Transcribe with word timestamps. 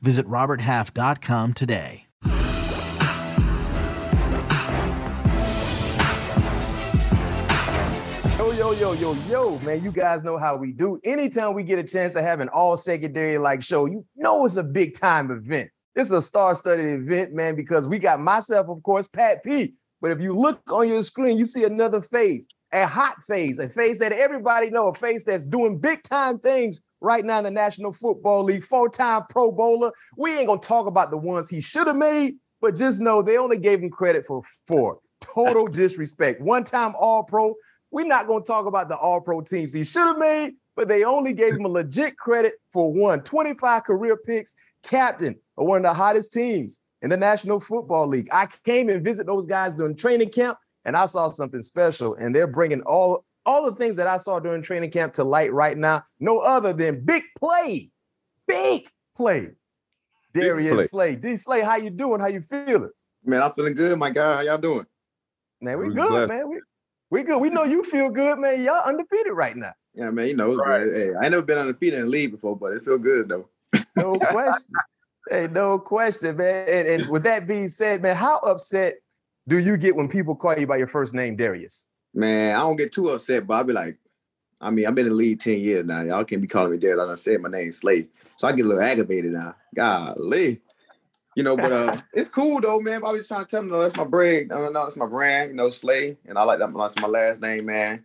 Visit 0.00 0.26
RobertHalf.com 0.26 1.54
today. 1.54 2.06
Yo, 8.38 8.52
yo, 8.52 8.72
yo, 8.72 8.92
yo, 8.92 9.14
yo, 9.28 9.58
man, 9.60 9.82
you 9.82 9.90
guys 9.90 10.22
know 10.22 10.38
how 10.38 10.56
we 10.56 10.72
do. 10.72 11.00
Anytime 11.04 11.54
we 11.54 11.62
get 11.62 11.78
a 11.78 11.82
chance 11.82 12.12
to 12.12 12.22
have 12.22 12.40
an 12.40 12.48
all 12.50 12.76
secondary 12.76 13.38
like 13.38 13.62
show, 13.62 13.86
you 13.86 14.04
know 14.14 14.44
it's 14.44 14.56
a 14.56 14.62
big 14.62 14.98
time 14.98 15.30
event. 15.30 15.70
This 15.94 16.08
is 16.08 16.12
a 16.12 16.22
star-studded 16.22 16.86
event, 16.86 17.32
man, 17.32 17.56
because 17.56 17.88
we 17.88 17.98
got 17.98 18.20
myself, 18.20 18.68
of 18.68 18.82
course, 18.82 19.08
Pat 19.08 19.42
P. 19.42 19.74
But 20.02 20.10
if 20.10 20.20
you 20.20 20.34
look 20.34 20.60
on 20.70 20.88
your 20.88 21.02
screen, 21.02 21.38
you 21.38 21.46
see 21.46 21.64
another 21.64 22.02
face, 22.02 22.46
a 22.72 22.86
hot 22.86 23.16
face, 23.26 23.58
a 23.58 23.68
face 23.68 23.98
that 24.00 24.12
everybody 24.12 24.68
know, 24.68 24.88
a 24.88 24.94
face 24.94 25.24
that's 25.24 25.46
doing 25.46 25.78
big 25.78 26.02
time 26.02 26.38
things 26.38 26.80
right 27.00 27.24
now 27.24 27.38
in 27.38 27.44
the 27.44 27.50
National 27.50 27.92
Football 27.92 28.44
League, 28.44 28.64
four-time 28.64 29.22
Pro 29.28 29.52
Bowler. 29.52 29.92
We 30.16 30.36
ain't 30.36 30.46
gonna 30.46 30.60
talk 30.60 30.86
about 30.86 31.10
the 31.10 31.16
ones 31.16 31.48
he 31.48 31.60
should 31.60 31.86
have 31.86 31.96
made, 31.96 32.36
but 32.60 32.76
just 32.76 33.00
know 33.00 33.22
they 33.22 33.38
only 33.38 33.58
gave 33.58 33.80
him 33.80 33.90
credit 33.90 34.24
for 34.26 34.42
four. 34.66 35.00
Total 35.20 35.66
disrespect. 35.68 36.40
One-time 36.40 36.94
All-Pro. 36.98 37.54
We're 37.90 38.06
not 38.06 38.26
gonna 38.26 38.44
talk 38.44 38.66
about 38.66 38.88
the 38.88 38.96
All-Pro 38.96 39.42
teams 39.42 39.72
he 39.72 39.84
should 39.84 40.06
have 40.06 40.18
made, 40.18 40.54
but 40.74 40.88
they 40.88 41.04
only 41.04 41.32
gave 41.32 41.54
him 41.54 41.64
a 41.64 41.68
legit 41.68 42.16
credit 42.16 42.54
for 42.72 42.92
one. 42.92 43.20
25 43.20 43.84
career 43.84 44.16
picks, 44.16 44.54
captain 44.82 45.36
of 45.56 45.66
one 45.66 45.78
of 45.78 45.82
the 45.84 45.94
hottest 45.94 46.32
teams 46.32 46.80
in 47.02 47.10
the 47.10 47.16
National 47.16 47.60
Football 47.60 48.06
League. 48.06 48.28
I 48.32 48.46
came 48.64 48.88
and 48.88 49.04
visit 49.04 49.26
those 49.26 49.46
guys 49.46 49.74
during 49.74 49.96
training 49.96 50.30
camp, 50.30 50.58
and 50.84 50.96
I 50.96 51.06
saw 51.06 51.30
something 51.30 51.62
special. 51.62 52.14
And 52.14 52.34
they're 52.34 52.46
bringing 52.46 52.82
all 52.82 53.24
all 53.46 53.64
the 53.64 53.74
things 53.74 53.96
that 53.96 54.06
I 54.06 54.18
saw 54.18 54.40
during 54.40 54.62
training 54.62 54.90
camp 54.90 55.14
to 55.14 55.24
light 55.24 55.52
right 55.52 55.78
now. 55.78 56.04
No 56.20 56.40
other 56.40 56.72
than 56.72 57.04
big 57.04 57.22
play, 57.38 57.90
big 58.46 58.88
play. 59.16 59.52
Darius 60.34 60.74
play. 60.74 60.86
Slay, 60.86 61.16
D 61.16 61.36
Slay, 61.36 61.62
how 61.62 61.76
you 61.76 61.88
doing? 61.88 62.20
How 62.20 62.26
you 62.26 62.42
feeling? 62.42 62.90
Man, 63.24 63.42
I'm 63.42 63.52
feeling 63.52 63.74
good, 63.74 63.98
my 63.98 64.10
guy. 64.10 64.36
How 64.36 64.42
y'all 64.42 64.58
doing? 64.58 64.84
Man, 65.60 65.78
we 65.78 65.86
good, 65.86 66.08
blessed. 66.08 66.28
man. 66.28 66.50
We 66.50 66.60
we 67.10 67.22
good. 67.22 67.40
We 67.40 67.48
know 67.48 67.64
you 67.64 67.82
feel 67.84 68.10
good, 68.10 68.38
man. 68.38 68.62
Y'all 68.62 68.82
undefeated 68.84 69.32
right 69.32 69.56
now. 69.56 69.72
Yeah, 69.94 70.10
man, 70.10 70.28
you 70.28 70.36
know 70.36 70.52
it's 70.52 70.60
Right. 70.60 70.92
Hey, 70.92 71.14
I 71.14 71.22
ain't 71.22 71.30
never 71.30 71.42
been 71.42 71.56
undefeated 71.56 72.00
in 72.00 72.04
the 72.04 72.10
league 72.10 72.32
before, 72.32 72.56
but 72.56 72.72
it 72.74 72.82
feel 72.82 72.98
good 72.98 73.28
though. 73.28 73.48
No 73.96 74.18
question. 74.30 74.74
hey, 75.30 75.48
no 75.48 75.78
question, 75.78 76.36
man. 76.36 76.68
And, 76.68 76.88
and 76.88 77.10
with 77.10 77.22
that 77.22 77.46
being 77.46 77.68
said, 77.68 78.02
man, 78.02 78.16
how 78.16 78.38
upset 78.38 78.96
do 79.48 79.58
you 79.58 79.78
get 79.78 79.96
when 79.96 80.08
people 80.08 80.36
call 80.36 80.58
you 80.58 80.66
by 80.66 80.76
your 80.76 80.86
first 80.86 81.14
name, 81.14 81.36
Darius? 81.36 81.88
Man, 82.16 82.56
I 82.56 82.60
don't 82.60 82.76
get 82.76 82.92
too 82.92 83.10
upset, 83.10 83.46
but 83.46 83.54
I'll 83.54 83.64
be 83.64 83.74
like, 83.74 83.98
I 84.58 84.70
mean, 84.70 84.86
I've 84.86 84.94
been 84.94 85.04
in 85.04 85.12
the 85.12 85.16
league 85.16 85.38
10 85.38 85.60
years 85.60 85.84
now. 85.84 86.00
Y'all 86.00 86.24
can't 86.24 86.40
be 86.40 86.48
calling 86.48 86.72
me 86.72 86.78
dead. 86.78 86.96
Like 86.96 87.10
I 87.10 87.14
said, 87.14 87.42
my 87.42 87.50
name's 87.50 87.76
Slay. 87.78 88.08
So 88.36 88.48
I 88.48 88.52
get 88.52 88.64
a 88.64 88.68
little 88.68 88.82
aggravated 88.82 89.32
now. 89.32 89.54
Golly. 89.74 90.62
You 91.36 91.42
know, 91.42 91.54
but 91.58 91.70
uh 91.70 92.00
it's 92.14 92.30
cool 92.30 92.62
though, 92.62 92.80
man. 92.80 93.04
I 93.04 93.12
was 93.12 93.28
trying 93.28 93.44
to 93.44 93.50
tell 93.50 93.60
them, 93.60 93.70
no, 93.70 93.82
that's 93.82 93.94
my 93.96 94.04
brand. 94.04 94.48
No, 94.48 94.70
no, 94.70 94.84
that's 94.84 94.96
my 94.96 95.04
brand, 95.04 95.50
you 95.50 95.56
know, 95.56 95.68
Slay. 95.68 96.16
And 96.24 96.38
I 96.38 96.44
like 96.44 96.58
that. 96.58 96.72
That's 96.74 96.98
my 96.98 97.06
last 97.08 97.42
name, 97.42 97.66
man. 97.66 98.02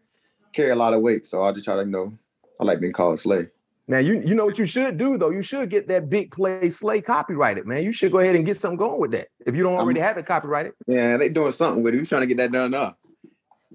Carry 0.52 0.72
a 0.72 0.75
lot 0.75 0.94
of 0.94 1.00
weight. 1.00 1.25
So 1.25 1.42
I 1.44 1.53
just 1.53 1.64
try 1.64 1.75
to, 1.75 1.81
you 1.84 1.88
know, 1.88 2.12
I 2.59 2.66
like 2.66 2.81
being 2.81 2.91
called 2.91 3.18
Slay. 3.18 3.47
Now 3.88 4.00
you 4.00 4.22
you 4.22 4.35
know 4.35 4.46
what 4.46 4.59
you 4.59 4.66
should 4.66 4.97
do 4.97 5.18
though. 5.18 5.30
You 5.30 5.41
should 5.41 5.69
get 5.69 5.88
that 5.88 6.09
big 6.09 6.31
play 6.31 6.69
slay 6.69 7.00
copyrighted, 7.00 7.66
man. 7.66 7.84
You 7.84 7.94
should 7.94 8.12
go 8.12 8.19
ahead 8.19 8.35
and 8.35 8.46
get 8.46 8.58
something 8.58 8.78
going 8.78 9.00
with 9.00 9.12
that. 9.12 9.30
If 9.46 9.56
you 9.56 9.64
don't 9.64 9.74
I'm- 9.74 9.84
already 9.84 10.02
have 10.02 10.18
it 10.18 10.25
copyrighted, 10.25 10.74
Yeah, 10.85 11.16
they 11.16 11.30
doing 11.30 11.52
something 11.53 11.81
with 11.81 11.96
it. 11.96 12.00
We 12.00 12.06
trying 12.06 12.22
to 12.22 12.28
get 12.28 12.38
that 12.38 12.52
done 12.52 12.74
up. 12.74 12.97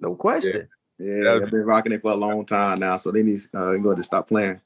No 0.01 0.15
question. 0.15 0.69
Yeah, 0.99 1.15
Yeah. 1.15 1.39
they've 1.39 1.51
been 1.51 1.65
rocking 1.65 1.93
it 1.93 2.03
for 2.03 2.13
a 2.13 2.17
long 2.17 2.47
time 2.47 2.81
now, 2.81 2.97
so 2.97 3.11
they 3.11 3.23
need 3.23 3.41
uh, 3.55 3.75
go 3.75 3.95
to 3.95 4.03
stop 4.03 4.29
playing. 4.29 4.61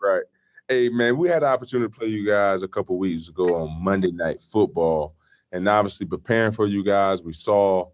Right. 0.00 0.22
Hey 0.68 0.88
man, 0.88 1.16
we 1.16 1.28
had 1.28 1.42
the 1.42 1.46
opportunity 1.46 1.90
to 1.92 1.98
play 1.98 2.08
you 2.08 2.26
guys 2.26 2.62
a 2.62 2.68
couple 2.68 2.98
weeks 2.98 3.28
ago 3.28 3.54
on 3.54 3.82
Monday 3.82 4.10
Night 4.10 4.42
Football, 4.42 5.14
and 5.52 5.68
obviously 5.68 6.06
preparing 6.06 6.52
for 6.52 6.66
you 6.66 6.82
guys, 6.82 7.22
we 7.22 7.32
saw, 7.32 7.88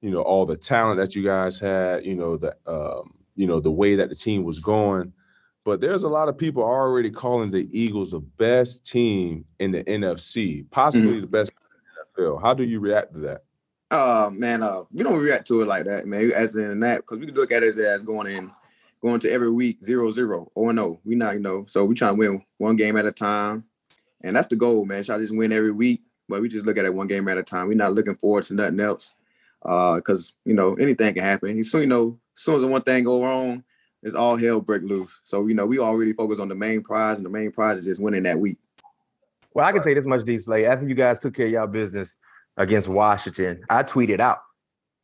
you 0.00 0.10
know, 0.10 0.22
all 0.22 0.44
the 0.44 0.56
talent 0.56 0.98
that 0.98 1.14
you 1.14 1.22
guys 1.22 1.58
had. 1.58 2.04
You 2.04 2.14
know 2.16 2.36
the, 2.36 2.56
um, 2.66 3.14
you 3.36 3.46
know, 3.46 3.60
the 3.60 3.70
way 3.70 3.94
that 3.96 4.08
the 4.08 4.14
team 4.14 4.44
was 4.44 4.58
going. 4.58 5.12
But 5.64 5.80
there's 5.80 6.04
a 6.04 6.08
lot 6.08 6.28
of 6.28 6.38
people 6.38 6.62
already 6.62 7.10
calling 7.10 7.50
the 7.50 7.68
Eagles 7.72 8.12
the 8.12 8.20
best 8.20 8.86
team 8.86 9.44
in 9.58 9.72
the 9.72 9.82
NFC, 9.84 10.64
possibly 10.70 11.20
the 11.20 11.26
best 11.26 11.50
in 11.50 12.22
the 12.22 12.22
NFL. 12.22 12.40
How 12.40 12.54
do 12.54 12.62
you 12.62 12.78
react 12.78 13.12
to 13.14 13.18
that? 13.20 13.44
Uh 13.90 14.30
man, 14.32 14.62
uh, 14.62 14.82
we 14.92 15.04
don't 15.04 15.20
react 15.20 15.46
to 15.46 15.60
it 15.60 15.68
like 15.68 15.84
that, 15.84 16.06
man. 16.06 16.32
As 16.32 16.56
in 16.56 16.80
that, 16.80 16.98
because 16.98 17.18
we 17.18 17.26
could 17.26 17.36
look 17.36 17.52
at 17.52 17.62
it 17.62 17.68
as, 17.68 17.78
as 17.78 18.02
going 18.02 18.26
in, 18.26 18.50
going 19.00 19.20
to 19.20 19.30
every 19.30 19.50
week 19.50 19.82
zero 19.82 20.10
zero 20.10 20.50
or 20.56 20.72
no. 20.72 20.98
We 21.04 21.14
not, 21.14 21.34
you 21.34 21.40
know, 21.40 21.66
so 21.68 21.84
we 21.84 21.94
trying 21.94 22.14
to 22.14 22.18
win 22.18 22.44
one 22.58 22.74
game 22.76 22.96
at 22.96 23.06
a 23.06 23.12
time, 23.12 23.64
and 24.22 24.34
that's 24.34 24.48
the 24.48 24.56
goal, 24.56 24.84
man. 24.84 25.04
Try 25.04 25.16
to 25.16 25.22
just 25.22 25.36
win 25.36 25.52
every 25.52 25.70
week, 25.70 26.02
but 26.28 26.42
we 26.42 26.48
just 26.48 26.66
look 26.66 26.78
at 26.78 26.84
it 26.84 26.94
one 26.94 27.06
game 27.06 27.28
at 27.28 27.38
a 27.38 27.44
time. 27.44 27.68
We're 27.68 27.74
not 27.74 27.94
looking 27.94 28.16
forward 28.16 28.42
to 28.44 28.54
nothing 28.54 28.80
else, 28.80 29.14
uh, 29.64 29.96
because 29.96 30.32
you 30.44 30.54
know 30.54 30.74
anything 30.74 31.14
can 31.14 31.22
happen. 31.22 31.62
So 31.62 31.78
you 31.78 31.86
know, 31.86 32.18
as 32.36 32.42
soon 32.42 32.56
as 32.56 32.64
one 32.64 32.82
thing 32.82 33.04
go 33.04 33.22
wrong, 33.22 33.62
it's 34.02 34.16
all 34.16 34.36
hell 34.36 34.60
break 34.60 34.82
loose. 34.82 35.20
So 35.22 35.46
you 35.46 35.54
know, 35.54 35.64
we 35.66 35.78
already 35.78 36.12
focus 36.12 36.40
on 36.40 36.48
the 36.48 36.56
main 36.56 36.82
prize, 36.82 37.18
and 37.18 37.24
the 37.24 37.30
main 37.30 37.52
prize 37.52 37.78
is 37.78 37.84
just 37.84 38.02
winning 38.02 38.24
that 38.24 38.40
week. 38.40 38.56
Well, 39.54 39.64
I 39.64 39.70
can 39.70 39.80
tell 39.80 39.90
you 39.90 39.94
this 39.94 40.06
much, 40.06 40.24
D 40.24 40.38
Slay. 40.38 40.66
After 40.66 40.88
you 40.88 40.96
guys 40.96 41.20
took 41.20 41.34
care 41.34 41.46
of 41.46 41.52
y'all 41.52 41.66
business 41.68 42.16
against 42.56 42.88
Washington, 42.88 43.62
I 43.68 43.82
tweeted 43.82 44.20
out. 44.20 44.38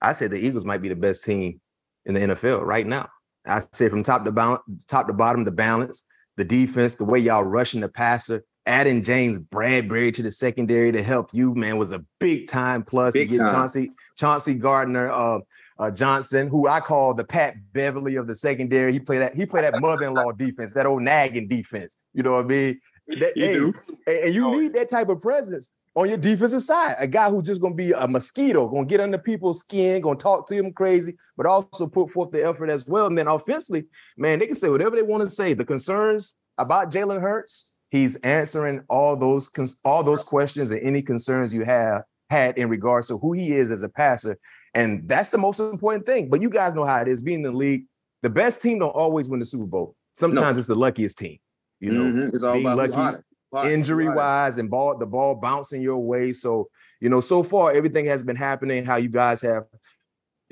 I 0.00 0.12
said 0.12 0.30
the 0.30 0.38
Eagles 0.38 0.64
might 0.64 0.82
be 0.82 0.88
the 0.88 0.96
best 0.96 1.24
team 1.24 1.60
in 2.04 2.14
the 2.14 2.20
NFL 2.20 2.64
right 2.64 2.86
now. 2.86 3.08
I 3.46 3.62
said 3.72 3.90
from 3.90 4.02
top 4.02 4.24
to 4.24 4.32
bottom, 4.32 4.58
top 4.88 5.06
to 5.06 5.12
bottom, 5.12 5.44
the 5.44 5.50
balance, 5.52 6.06
the 6.36 6.44
defense, 6.44 6.94
the 6.94 7.04
way 7.04 7.18
y'all 7.18 7.44
rushing 7.44 7.80
the 7.80 7.88
passer, 7.88 8.44
adding 8.66 9.02
James 9.02 9.38
Bradberry 9.38 10.12
to 10.14 10.22
the 10.22 10.30
secondary 10.30 10.92
to 10.92 11.02
help 11.02 11.30
you, 11.32 11.54
man, 11.54 11.76
was 11.78 11.92
a 11.92 12.04
big 12.20 12.48
time 12.48 12.82
plus. 12.84 13.14
Big 13.14 13.30
you 13.30 13.38
get 13.38 13.44
time. 13.44 13.54
Chauncey, 13.54 13.92
Chauncey 14.16 14.54
Gardner, 14.54 15.10
uh, 15.10 15.38
uh, 15.78 15.90
Johnson, 15.90 16.48
who 16.48 16.68
I 16.68 16.80
call 16.80 17.14
the 17.14 17.24
Pat 17.24 17.54
Beverly 17.72 18.16
of 18.16 18.26
the 18.26 18.36
secondary. 18.36 18.92
He 18.92 19.00
played 19.00 19.22
that. 19.22 19.34
He 19.34 19.46
played 19.46 19.64
that 19.64 19.80
mother-in-law 19.80 20.32
defense, 20.38 20.72
that 20.74 20.86
old 20.86 21.02
nagging 21.02 21.48
defense. 21.48 21.96
You 22.14 22.22
know 22.22 22.36
what 22.36 22.44
I 22.44 22.48
mean? 22.48 22.80
That- 23.08 23.36
You 23.36 23.44
hey, 23.44 23.52
do. 23.54 23.74
and, 24.06 24.16
and 24.18 24.34
you 24.34 24.50
need 24.60 24.74
that 24.74 24.88
type 24.88 25.08
of 25.08 25.20
presence 25.20 25.72
on 25.94 26.08
your 26.08 26.18
defensive 26.18 26.62
side. 26.62 26.96
A 26.98 27.06
guy 27.06 27.28
who's 27.30 27.46
just 27.46 27.60
gonna 27.60 27.74
be 27.74 27.92
a 27.92 28.08
mosquito, 28.08 28.68
gonna 28.68 28.86
get 28.86 29.00
under 29.00 29.18
people's 29.18 29.60
skin, 29.60 30.00
gonna 30.00 30.18
talk 30.18 30.46
to 30.48 30.54
them 30.54 30.72
crazy, 30.72 31.16
but 31.36 31.46
also 31.46 31.86
put 31.86 32.10
forth 32.10 32.30
the 32.30 32.44
effort 32.44 32.70
as 32.70 32.86
well. 32.86 33.06
And 33.06 33.16
then 33.16 33.28
offensively, 33.28 33.86
man, 34.16 34.38
they 34.38 34.46
can 34.46 34.56
say 34.56 34.68
whatever 34.68 34.96
they 34.96 35.02
want 35.02 35.24
to 35.24 35.30
say. 35.30 35.54
The 35.54 35.64
concerns 35.64 36.34
about 36.58 36.90
Jalen 36.90 37.20
Hurts, 37.20 37.74
he's 37.90 38.16
answering 38.16 38.82
all 38.88 39.16
those 39.16 39.50
all 39.84 40.02
those 40.02 40.22
questions 40.22 40.70
and 40.70 40.80
any 40.80 41.02
concerns 41.02 41.52
you 41.52 41.64
have 41.64 42.02
had 42.30 42.56
in 42.56 42.68
regards 42.70 43.08
to 43.08 43.18
who 43.18 43.32
he 43.32 43.52
is 43.52 43.70
as 43.70 43.82
a 43.82 43.88
passer. 43.88 44.38
And 44.74 45.06
that's 45.06 45.28
the 45.28 45.36
most 45.38 45.60
important 45.60 46.06
thing. 46.06 46.30
But 46.30 46.40
you 46.40 46.48
guys 46.48 46.74
know 46.74 46.86
how 46.86 47.02
it 47.02 47.08
is 47.08 47.22
being 47.22 47.40
in 47.40 47.42
the 47.42 47.52
league. 47.52 47.84
The 48.22 48.30
best 48.30 48.62
team 48.62 48.78
don't 48.78 48.90
always 48.90 49.28
win 49.28 49.40
the 49.40 49.44
Super 49.46 49.66
Bowl. 49.66 49.94
Sometimes 50.14 50.56
it's 50.56 50.66
the 50.66 50.74
luckiest 50.74 51.18
team. 51.18 51.38
You 51.80 51.92
know, 51.92 52.04
Mhm. 52.04 52.28
it's 52.32 52.42
all 52.42 52.54
being 52.54 52.66
about 52.66 52.90
lucky, 52.90 53.18
hotter, 53.52 53.68
who 53.68 53.68
hotter, 53.68 53.68
who 53.68 53.74
injury 53.74 54.06
hotter. 54.06 54.16
wise 54.16 54.58
and 54.58 54.70
ball 54.70 54.96
the 54.98 55.06
ball 55.06 55.34
bouncing 55.34 55.82
your 55.82 55.98
way. 55.98 56.32
So 56.32 56.68
you 57.00 57.08
know, 57.08 57.20
so 57.20 57.42
far 57.42 57.72
everything 57.72 58.06
has 58.06 58.22
been 58.22 58.36
happening 58.36 58.84
how 58.84 58.96
you 58.96 59.08
guys 59.08 59.42
have 59.42 59.64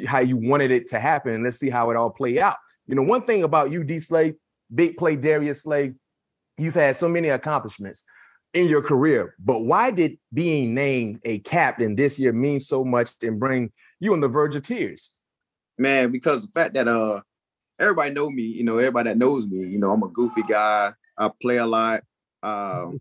how 0.06 0.20
you 0.20 0.36
wanted 0.36 0.70
it 0.70 0.88
to 0.88 1.00
happen, 1.00 1.34
and 1.34 1.44
let's 1.44 1.58
see 1.58 1.70
how 1.70 1.90
it 1.90 1.96
all 1.96 2.10
play 2.10 2.40
out. 2.40 2.56
You 2.86 2.94
know, 2.94 3.02
one 3.02 3.22
thing 3.22 3.42
about 3.42 3.70
you, 3.70 3.84
D 3.84 3.98
Slay, 4.00 4.34
big 4.74 4.96
play 4.96 5.16
Darius 5.16 5.62
Slay, 5.62 5.94
you've 6.58 6.74
had 6.74 6.96
so 6.96 7.08
many 7.08 7.28
accomplishments 7.28 8.04
in 8.52 8.68
your 8.68 8.82
career, 8.82 9.36
but 9.38 9.60
why 9.60 9.92
did 9.92 10.18
being 10.34 10.74
named 10.74 11.20
a 11.24 11.38
captain 11.40 11.94
this 11.94 12.18
year 12.18 12.32
mean 12.32 12.58
so 12.58 12.84
much 12.84 13.12
and 13.22 13.38
bring 13.38 13.70
you 14.00 14.12
on 14.12 14.18
the 14.18 14.26
verge 14.26 14.56
of 14.56 14.64
tears? 14.64 15.18
man, 15.80 16.12
because 16.12 16.42
the 16.42 16.48
fact 16.48 16.74
that 16.74 16.86
uh 16.86 17.20
everybody 17.78 18.12
know 18.12 18.30
me, 18.30 18.42
you 18.42 18.62
know, 18.62 18.78
everybody 18.78 19.08
that 19.10 19.18
knows 19.18 19.46
me, 19.46 19.58
you 19.58 19.78
know, 19.78 19.90
I'm 19.90 20.02
a 20.02 20.08
goofy 20.08 20.42
guy. 20.42 20.92
I 21.18 21.30
play 21.40 21.56
a 21.56 21.66
lot. 21.66 22.02
Um, 22.42 23.00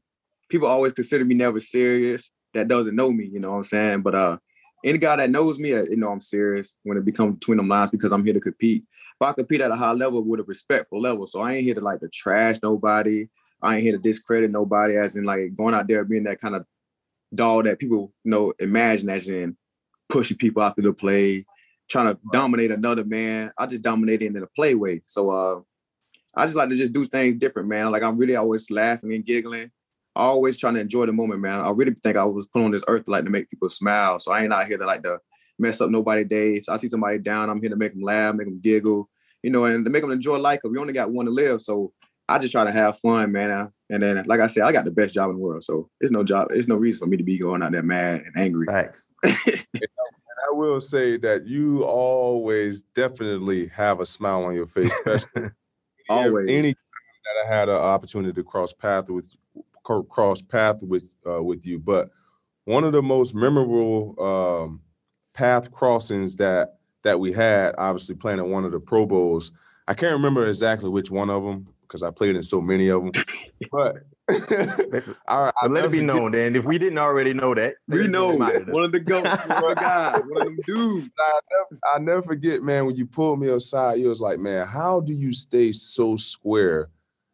people 0.49 0.67
always 0.67 0.93
consider 0.93 1.25
me 1.25 1.35
never 1.35 1.59
serious. 1.59 2.31
That 2.53 2.67
doesn't 2.67 2.95
know 2.95 3.11
me, 3.11 3.25
you 3.25 3.39
know 3.39 3.51
what 3.51 3.57
I'm 3.57 3.63
saying? 3.63 4.01
But 4.01 4.15
uh 4.15 4.37
any 4.83 4.97
guy 4.97 5.17
that 5.17 5.29
knows 5.29 5.59
me, 5.59 5.73
uh, 5.73 5.83
you 5.83 5.97
know 5.97 6.09
I'm 6.09 6.21
serious 6.21 6.75
when 6.83 6.97
it 6.97 7.05
becomes 7.05 7.35
between 7.35 7.57
them 7.57 7.67
lines 7.67 7.91
because 7.91 8.11
I'm 8.11 8.23
here 8.23 8.33
to 8.33 8.39
compete. 8.39 8.85
But 9.19 9.29
I 9.29 9.33
compete 9.33 9.61
at 9.61 9.71
a 9.71 9.75
high 9.75 9.91
level 9.91 10.23
with 10.23 10.39
a 10.39 10.43
respectful 10.43 11.01
level. 11.01 11.27
So 11.27 11.41
I 11.41 11.53
ain't 11.53 11.63
here 11.63 11.75
to 11.75 11.81
like 11.81 11.99
to 11.99 12.07
trash 12.07 12.57
nobody. 12.63 13.27
I 13.61 13.75
ain't 13.75 13.83
here 13.83 13.91
to 13.91 13.97
discredit 13.97 14.51
nobody, 14.51 14.95
as 14.95 15.15
in 15.15 15.25
like 15.25 15.55
going 15.55 15.73
out 15.73 15.87
there 15.87 16.05
being 16.05 16.23
that 16.23 16.39
kind 16.39 16.55
of 16.55 16.65
dog 17.35 17.65
that 17.65 17.79
people 17.79 18.13
you 18.23 18.31
know 18.31 18.53
imagine 18.59 19.09
as 19.09 19.27
in 19.27 19.57
pushing 20.07 20.37
people 20.37 20.63
after 20.63 20.81
the 20.81 20.93
play, 20.93 21.45
trying 21.89 22.13
to 22.13 22.19
dominate 22.31 22.71
another 22.71 23.03
man. 23.03 23.51
I 23.57 23.65
just 23.65 23.83
dominate 23.83 24.21
in 24.21 24.33
the 24.33 24.47
play 24.55 24.75
way. 24.75 25.01
So 25.05 25.29
uh, 25.29 25.61
I 26.35 26.45
just 26.45 26.55
like 26.55 26.69
to 26.69 26.75
just 26.75 26.93
do 26.93 27.05
things 27.05 27.35
different, 27.35 27.67
man. 27.67 27.91
Like 27.91 28.03
I'm 28.03 28.17
really 28.17 28.35
always 28.35 28.69
laughing 28.69 29.13
and 29.13 29.25
giggling, 29.25 29.71
always 30.15 30.57
trying 30.57 30.75
to 30.75 30.79
enjoy 30.79 31.05
the 31.05 31.13
moment, 31.13 31.41
man. 31.41 31.59
I 31.59 31.71
really 31.71 31.93
think 31.93 32.17
I 32.17 32.23
was 32.25 32.47
put 32.47 32.63
on 32.63 32.71
this 32.71 32.83
earth 32.87 33.05
to 33.05 33.11
like 33.11 33.25
to 33.25 33.29
make 33.29 33.49
people 33.49 33.69
smile. 33.69 34.19
So 34.19 34.31
I 34.31 34.43
ain't 34.43 34.53
out 34.53 34.67
here 34.67 34.77
to 34.77 34.85
like 34.85 35.03
to 35.03 35.19
mess 35.57 35.81
up 35.81 35.89
nobody 35.89 36.23
day. 36.23 36.61
So 36.61 36.73
I 36.73 36.77
see 36.77 36.89
somebody 36.89 37.19
down, 37.19 37.49
I'm 37.49 37.61
here 37.61 37.69
to 37.69 37.75
make 37.75 37.93
them 37.93 38.01
laugh, 38.01 38.35
make 38.35 38.47
them 38.47 38.61
giggle, 38.61 39.09
you 39.43 39.49
know, 39.49 39.65
and 39.65 39.83
to 39.85 39.91
make 39.91 40.01
them 40.01 40.11
enjoy 40.11 40.37
life. 40.37 40.61
Cause 40.61 40.71
we 40.71 40.77
only 40.77 40.93
got 40.93 41.11
one 41.11 41.25
to 41.25 41.31
live. 41.31 41.61
So 41.61 41.93
I 42.27 42.37
just 42.37 42.51
try 42.51 42.63
to 42.63 42.71
have 42.71 42.99
fun, 42.99 43.31
man. 43.31 43.71
And 43.89 44.03
then, 44.03 44.23
like 44.27 44.39
I 44.39 44.47
said, 44.47 44.63
I 44.63 44.71
got 44.71 44.85
the 44.85 44.91
best 44.91 45.15
job 45.15 45.31
in 45.31 45.37
the 45.37 45.41
world. 45.41 45.63
So 45.63 45.89
it's 45.99 46.11
no 46.11 46.23
job, 46.23 46.49
it's 46.51 46.67
no 46.67 46.75
reason 46.75 46.99
for 46.99 47.07
me 47.07 47.17
to 47.17 47.23
be 47.23 47.39
going 47.39 47.63
out 47.63 47.71
there 47.71 47.81
mad 47.81 48.21
and 48.21 48.33
angry. 48.37 48.67
Facts. 48.67 49.11
I 49.25 50.53
will 50.53 50.79
say 50.79 51.17
that 51.17 51.47
you 51.47 51.83
always 51.83 52.81
definitely 52.81 53.67
have 53.67 53.99
a 53.99 54.05
smile 54.05 54.45
on 54.45 54.55
your 54.55 54.67
face, 54.67 54.93
especially 54.93 55.49
always. 56.09 56.49
Any 56.49 56.73
that 56.73 57.45
I 57.45 57.55
had 57.55 57.69
an 57.69 57.75
opportunity 57.75 58.33
to 58.33 58.43
cross 58.43 58.73
path 58.73 59.09
with, 59.09 59.35
cross 59.83 60.41
path 60.41 60.81
with 60.83 61.15
uh, 61.27 61.41
with 61.41 61.65
you, 61.65 61.79
but 61.79 62.09
one 62.65 62.83
of 62.83 62.91
the 62.91 63.01
most 63.01 63.33
memorable 63.33 64.15
um, 64.19 64.81
path 65.33 65.71
crossings 65.71 66.35
that 66.37 66.79
that 67.03 67.19
we 67.19 67.31
had, 67.31 67.75
obviously 67.77 68.15
playing 68.15 68.39
at 68.39 68.47
one 68.47 68.65
of 68.65 68.71
the 68.71 68.79
Pro 68.79 69.05
Bowls. 69.05 69.51
I 69.87 69.93
can't 69.93 70.13
remember 70.13 70.45
exactly 70.47 70.89
which 70.89 71.09
one 71.09 71.29
of 71.29 71.43
them 71.43 71.67
because 71.81 72.03
I 72.03 72.11
played 72.11 72.35
in 72.35 72.43
so 72.43 72.61
many 72.61 72.89
of 72.89 73.01
them. 73.01 73.11
but 73.71 73.95
I, 75.27 75.51
I 75.61 75.67
let 75.67 75.85
it 75.85 75.91
be 75.91 76.01
known, 76.01 76.31
then 76.31 76.55
if 76.55 76.65
we 76.65 76.77
didn't 76.77 76.99
already 76.99 77.33
know 77.33 77.53
that, 77.55 77.75
we 77.87 78.07
know 78.07 78.35
one 78.35 78.83
of 78.83 78.91
the 78.91 78.99
goats, 78.99 79.45
one 79.47 79.71
of 79.71 79.77
guys, 79.77 80.21
one 80.27 80.41
of 80.41 80.43
them 80.45 80.59
dudes. 80.65 81.09
I 81.19 81.39
never, 81.51 81.79
I 81.95 81.99
never 81.99 82.21
forget, 82.21 82.61
man. 82.63 82.85
When 82.85 82.95
you 82.95 83.05
pulled 83.05 83.39
me 83.39 83.49
aside, 83.49 83.99
you 83.99 84.09
was 84.09 84.21
like, 84.21 84.39
"Man, 84.39 84.67
how 84.67 84.99
do 84.99 85.13
you 85.13 85.33
stay 85.33 85.71
so 85.71 86.15
square 86.17 86.89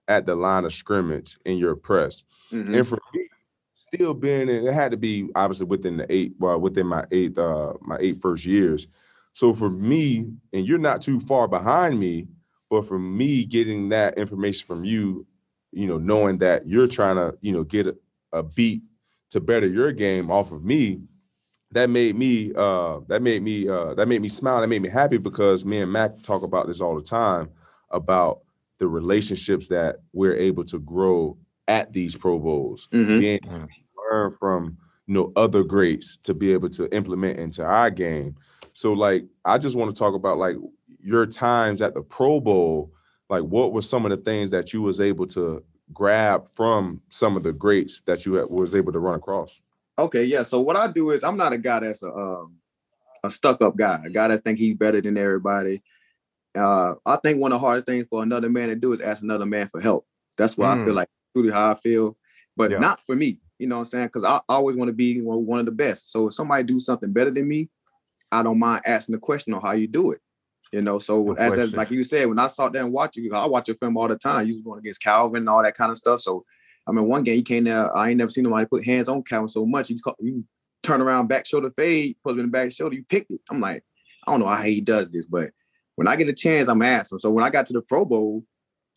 at 0.08 0.26
the 0.26 0.36
line 0.36 0.66
of 0.66 0.74
scrimmage 0.74 1.38
in 1.46 1.58
your 1.58 1.76
press?" 1.76 2.24
Mm-hmm. 2.52 2.76
And 2.76 2.88
for 2.88 3.00
me, 3.14 3.28
still 3.74 4.14
being 4.14 4.50
in, 4.50 4.68
it 4.68 4.74
had 4.74 4.92
to 4.92 4.98
be 4.98 5.30
obviously 5.36 5.68
within 5.68 5.98
the 5.98 6.06
eight, 6.14 6.34
well, 6.40 6.60
within 6.60 6.88
my 6.88 7.06
eight, 7.12 7.38
uh, 7.38 7.74
my 7.82 7.98
eight 8.00 8.22
first 8.22 8.46
years. 8.46 8.88
So 9.34 9.54
for 9.54 9.70
me, 9.70 10.28
and 10.54 10.68
you're 10.68 10.78
not 10.78 11.02
too 11.02 11.20
far 11.20 11.48
behind 11.48 12.00
me, 12.00 12.28
but 12.70 12.88
for 12.88 12.98
me 12.98 13.46
getting 13.46 13.90
that 13.90 14.18
information 14.18 14.66
from 14.66 14.86
you, 14.86 15.28
you 15.76 15.88
know, 15.88 15.98
knowing 15.98 16.38
that 16.40 16.68
you're 16.68 16.88
trying 16.88 17.18
to, 17.18 17.38
you 17.42 17.52
know, 17.52 17.64
get 17.64 17.88
a, 17.88 17.96
a 18.32 18.42
beat 18.42 18.84
to 19.32 19.40
better 19.40 19.68
your 19.68 19.92
game 19.92 20.32
off 20.32 20.52
of 20.52 20.64
me, 20.64 21.02
that 21.72 21.90
made 21.90 22.16
me 22.16 22.54
uh 22.56 23.00
that 23.08 23.22
made 23.22 23.44
me 23.44 23.68
uh 23.68 23.94
that 23.96 24.08
made 24.08 24.22
me 24.22 24.30
smile. 24.30 24.62
That 24.62 24.68
made 24.68 24.82
me 24.82 24.90
happy 24.90 25.18
because 25.18 25.66
me 25.66 25.82
and 25.82 25.92
Mac 25.92 26.22
talk 26.22 26.44
about 26.44 26.68
this 26.68 26.80
all 26.80 26.96
the 26.96 27.02
time 27.02 27.50
about 27.90 28.42
the 28.78 28.88
relationships 28.88 29.68
that 29.68 29.98
we're 30.14 30.36
able 30.36 30.64
to 30.66 30.80
grow 30.80 31.38
at 31.68 31.92
these 31.92 32.16
Pro 32.16 32.40
Bowls, 32.40 32.88
mm-hmm. 32.92 33.20
being 33.20 33.40
mm. 33.40 33.68
learn 34.10 34.32
from 34.32 34.78
you 35.08 35.14
know 35.14 35.34
other 35.36 35.64
greats 35.64 36.18
to 36.24 36.34
be 36.34 36.54
able 36.54 36.70
to 36.70 36.94
implement 36.96 37.40
into 37.40 37.64
our 37.64 37.90
game. 37.90 38.36
So 38.74 38.94
like 38.94 39.26
I 39.44 39.58
just 39.58 39.76
want 39.76 39.94
to 39.94 40.00
talk 40.00 40.14
about 40.14 40.38
like 40.38 40.56
your 41.02 41.26
times 41.26 41.82
at 41.82 41.94
the 41.94 42.02
Pro 42.02 42.40
Bowl, 42.40 42.92
like 43.30 43.44
what 43.44 43.74
were 43.74 43.82
some 43.82 44.06
of 44.06 44.12
the 44.12 44.18
things 44.18 44.52
that 44.52 44.74
you 44.74 44.82
was 44.82 45.02
able 45.02 45.28
to 45.28 45.64
grab 45.94 46.48
from 46.54 47.02
some 47.10 47.38
of 47.38 47.44
the 47.44 47.54
greats 47.54 48.02
that 48.02 48.26
you 48.26 48.46
was 48.50 48.76
able 48.76 48.92
to 48.92 49.00
run 49.00 49.16
across? 49.16 49.62
Okay, 49.98 50.24
yeah. 50.24 50.44
So 50.44 50.62
what 50.62 50.76
I 50.76 50.88
do 50.92 51.12
is 51.12 51.24
I'm 51.24 51.38
not 51.38 51.54
a 51.54 51.58
guy 51.58 51.80
that's 51.80 52.04
a 52.04 52.12
um, 52.12 52.58
a 53.24 53.32
stuck 53.32 53.62
up 53.62 53.76
guy, 53.76 54.02
a 54.06 54.10
guy 54.10 54.28
that 54.28 54.44
think 54.44 54.60
he's 54.60 54.76
better 54.76 55.02
than 55.02 55.18
everybody. 55.18 55.82
Uh, 56.56 56.96
I 57.06 57.18
think 57.18 57.40
one 57.40 57.52
of 57.52 57.60
the 57.60 57.66
hardest 57.66 57.86
things 57.86 58.08
for 58.10 58.24
another 58.24 58.50
man 58.50 58.70
to 58.70 58.76
do 58.76 58.94
is 58.94 59.02
ask 59.02 59.22
another 59.22 59.46
man 59.46 59.68
for 59.68 59.82
help. 59.82 60.06
That's 60.38 60.58
why 60.58 60.68
mm. 60.68 60.82
I 60.82 60.86
feel 60.86 60.94
mm. 60.94 60.98
like 60.98 61.10
truly 61.34 61.52
how 61.52 61.72
I 61.72 61.76
feel, 61.76 62.18
but 62.56 62.72
yeah. 62.72 62.78
not 62.78 63.02
for 63.06 63.16
me. 63.16 63.40
You 63.60 63.68
know 63.68 63.78
what 63.78 63.82
I'm 63.82 63.86
saying? 63.86 64.06
Because 64.08 64.24
I, 64.24 64.36
I 64.36 64.56
always 64.56 64.76
want 64.76 64.90
to 64.90 64.94
be 64.94 65.20
one 65.22 65.60
of 65.60 65.66
the 65.66 65.72
best. 65.72 66.12
So 66.12 66.28
if 66.28 66.34
somebody 66.34 66.64
do 66.64 66.80
something 66.80 67.12
better 67.12 67.32
than 67.32 67.48
me, 67.48 67.70
I 68.32 68.44
don't 68.44 68.60
mind 68.60 68.82
asking 68.86 69.14
the 69.14 69.20
question 69.20 69.54
on 69.54 69.62
how 69.62 69.72
you 69.72 69.88
do 69.88 70.12
it. 70.12 70.20
You 70.72 70.82
know, 70.82 71.00
so 71.00 71.24
no 71.24 71.34
as, 71.34 71.58
as, 71.58 71.74
like 71.74 71.92
you 71.92 72.04
said, 72.04 72.28
when 72.28 72.40
I 72.40 72.48
sat 72.48 72.74
there 72.74 72.84
and 72.84 72.92
watched 72.92 73.18
you, 73.18 73.34
I 73.34 73.46
watch 73.46 73.68
your 73.68 73.78
film 73.78 73.98
all 73.98 74.08
the 74.08 74.18
time. 74.18 74.48
You 74.48 74.54
was 74.54 74.62
going 74.62 74.80
against 74.80 75.02
Calvin 75.02 75.44
and 75.44 75.50
all 75.50 75.64
that 75.64 75.76
kind 75.76 75.92
of 75.92 75.98
stuff. 75.98 76.20
So 76.22 76.44
I 76.88 76.92
mean, 76.92 77.08
one 77.08 77.24
game 77.24 77.38
you 77.38 77.44
came 77.44 77.64
there, 77.64 77.92
uh, 77.92 77.98
I 77.98 78.10
ain't 78.10 78.18
never 78.18 78.30
seen 78.30 78.44
nobody 78.44 78.66
put 78.66 78.86
hands 78.86 79.10
on 79.10 79.24
Calvin 79.24 79.48
so 79.48 79.66
much. 79.66 79.90
You 79.90 80.00
you 80.20 80.44
turn 80.84 81.02
around 81.02 81.28
back 81.28 81.46
shoulder 81.46 81.72
fade, 81.76 82.16
put 82.24 82.34
him 82.34 82.42
in 82.42 82.46
the 82.48 82.52
back 82.52 82.72
shoulder, 82.72 82.96
you 82.96 83.04
picked 83.04 83.32
it. 83.32 83.42
I'm 83.50 83.60
like, 83.60 83.84
I 84.28 84.32
don't 84.32 84.40
know 84.40 84.48
how 84.48 84.62
he 84.62 84.82
does 84.82 85.10
this, 85.10 85.26
but 85.26 85.52
when 85.96 86.08
I 86.08 86.16
get 86.16 86.28
a 86.28 86.34
chance, 86.34 86.68
I'm 86.68 86.82
asking. 86.82 87.20
So 87.20 87.32
when 87.32 87.44
I 87.44 87.50
got 87.50 87.66
to 87.68 87.74
the 87.74 87.82
Pro 87.82 88.06
Bowl, 88.06 88.44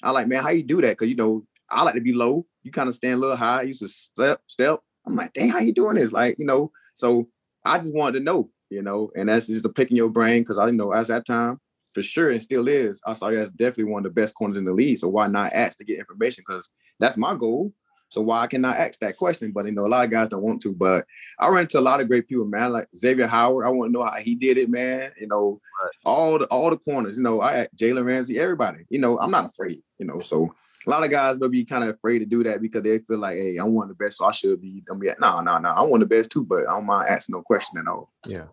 I 0.03 0.11
like, 0.11 0.29
man, 0.29 0.43
how 0.43 0.50
you 0.50 0.62
do 0.62 0.81
that? 0.82 0.97
Cause 0.97 1.09
you 1.09 1.17
know, 1.17 1.44
I 1.70 1.82
like 1.82 1.94
to 1.94 2.00
be 2.00 2.12
low. 2.12 2.47
You 2.62 2.70
kind 2.70 2.88
of 2.88 2.94
stand 2.94 3.15
a 3.15 3.19
little 3.19 3.37
high. 3.37 3.61
I 3.61 3.62
used 3.62 3.82
to 3.82 3.88
step, 3.88 4.41
step. 4.47 4.81
I'm 5.06 5.17
like, 5.17 5.32
dang, 5.32 5.50
how 5.50 5.61
you 5.61 5.73
doing 5.73 5.97
this? 5.97 6.12
Like, 6.12 6.38
you 6.38 6.44
know, 6.44 6.70
so 6.94 7.29
I 7.65 7.79
just 7.79 7.94
wanted 7.94 8.19
to 8.19 8.25
know, 8.25 8.50
you 8.70 8.82
know, 8.82 9.11
and 9.17 9.29
that's 9.29 9.47
just 9.47 9.65
a 9.65 9.69
pick 9.69 9.91
in 9.91 9.97
your 9.97 10.11
brain 10.11 10.43
because 10.43 10.59
I 10.59 10.67
you 10.67 10.73
know 10.73 10.93
as 10.93 11.09
that 11.09 11.26
time 11.26 11.61
for 11.93 12.03
sure 12.03 12.31
and 12.31 12.43
still 12.43 12.69
is. 12.69 13.00
I 13.06 13.15
saw 13.15 13.29
you 13.29 13.41
as 13.41 13.50
definitely 13.50 13.93
one 13.93 14.05
of 14.05 14.15
the 14.15 14.20
best 14.20 14.35
corners 14.35 14.56
in 14.56 14.65
the 14.65 14.73
league. 14.73 14.99
So 14.99 15.09
why 15.09 15.26
not 15.26 15.53
ask 15.53 15.79
to 15.79 15.85
get 15.85 15.99
information? 15.99 16.44
Because 16.47 16.70
that's 16.99 17.17
my 17.17 17.35
goal. 17.35 17.73
So 18.11 18.23
why 18.23 18.41
I 18.41 18.47
cannot 18.47 18.76
ask 18.79 18.99
that 19.00 19.17
question? 19.17 19.53
But 19.53 19.67
you 19.67 19.73
know, 19.73 19.87
a 19.87 19.88
lot 19.88 20.05
of 20.05 20.11
guys 20.11 20.29
don't 20.29 20.43
want 20.43 20.62
to. 20.62 20.75
But 20.75 21.05
I 21.38 21.49
run 21.49 21.62
into 21.62 21.79
a 21.79 21.81
lot 21.81 22.00
of 22.00 22.09
great 22.09 22.26
people, 22.26 22.47
man. 22.47 22.73
Like 22.73 22.88
Xavier 22.97 23.26
Howard. 23.26 23.67
I 23.67 23.69
want 23.69 23.88
to 23.88 23.93
know 23.93 24.05
how 24.05 24.17
he 24.17 24.35
did 24.35 24.56
it, 24.56 24.70
man. 24.70 25.11
You 25.20 25.29
know, 25.29 25.61
right. 25.82 25.93
all 26.05 26.38
the 26.38 26.47
all 26.47 26.70
the 26.70 26.79
corners. 26.79 27.17
You 27.17 27.23
know, 27.23 27.43
I 27.43 27.69
Jalen 27.76 28.06
Ramsey, 28.06 28.38
everybody. 28.38 28.87
You 28.88 28.99
know, 29.00 29.19
I'm 29.19 29.31
not 29.31 29.47
afraid. 29.47 29.82
You 29.99 30.06
know, 30.06 30.20
so 30.20 30.55
a 30.87 30.91
lot 30.91 31.05
of 31.05 31.11
guys 31.11 31.38
will 31.38 31.50
be 31.50 31.65
kind 31.65 31.85
of 31.85 31.91
afraid 31.91 32.20
to 32.20 32.25
do 32.25 32.43
that 32.44 32.62
because 32.62 32.82
they 32.82 32.99
feel 32.99 33.19
like, 33.19 33.37
hey, 33.37 33.56
I'm 33.56 33.75
one 33.75 33.91
of 33.91 33.99
the 33.99 34.03
best, 34.03 34.19
so 34.19 34.25
I 34.25 34.32
should 34.32 34.61
be. 34.61 34.82
I'm 34.91 34.99
be 34.99 35.11
no, 35.20 35.41
no, 35.41 35.59
no. 35.59 35.70
I'm 35.70 35.91
one 35.91 36.00
of 36.03 36.09
the 36.09 36.17
best 36.17 36.31
too, 36.31 36.44
but 36.44 36.61
I 36.61 36.73
don't 36.73 36.87
mind 36.87 37.11
asking 37.11 37.35
no 37.35 37.43
question 37.43 37.79
at 37.79 37.88
all. 37.88 38.11
Yeah. 38.25 38.44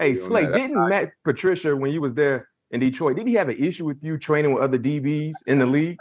Hey, 0.00 0.14
Slay, 0.14 0.46
didn't 0.46 0.88
Matt 0.88 1.12
Patricia 1.24 1.76
when 1.76 1.92
you 1.92 2.00
was 2.00 2.14
there 2.14 2.48
in 2.70 2.80
Detroit, 2.80 3.16
did 3.16 3.26
he 3.26 3.34
have 3.34 3.50
an 3.50 3.56
issue 3.58 3.84
with 3.84 3.98
you 4.00 4.16
training 4.16 4.54
with 4.54 4.62
other 4.62 4.78
DBs 4.78 5.34
in 5.46 5.58
the 5.58 5.66
league? 5.66 5.98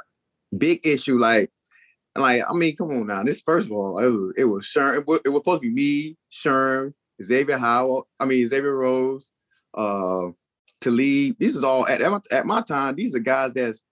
Big 0.57 0.79
issue, 0.85 1.19
like, 1.19 1.51
like 2.15 2.43
I 2.47 2.53
mean, 2.53 2.75
come 2.77 2.91
on 2.91 3.07
now. 3.07 3.23
This 3.23 3.41
first 3.41 3.67
of 3.67 3.73
all, 3.73 3.99
it 3.99 4.07
was, 4.07 4.33
it 4.37 4.43
was 4.45 4.65
Sherm. 4.65 4.99
It 4.99 5.07
was, 5.07 5.19
it 5.25 5.29
was 5.29 5.39
supposed 5.41 5.63
to 5.63 5.67
be 5.67 5.73
me, 5.73 6.17
Sherm, 6.31 6.93
Xavier 7.21 7.57
Howell. 7.57 8.07
I 8.19 8.25
mean 8.25 8.47
Xavier 8.47 8.75
Rhodes, 8.75 9.29
uh, 9.73 10.27
Talib. 10.79 11.35
This 11.37 11.55
is 11.55 11.63
all 11.63 11.87
at, 11.87 12.01
at 12.01 12.11
my, 12.11 12.19
at 12.31 12.45
my 12.45 12.61
time. 12.61 12.95
These 12.95 13.15
are 13.15 13.19
guys 13.19 13.51
that's 13.51 13.83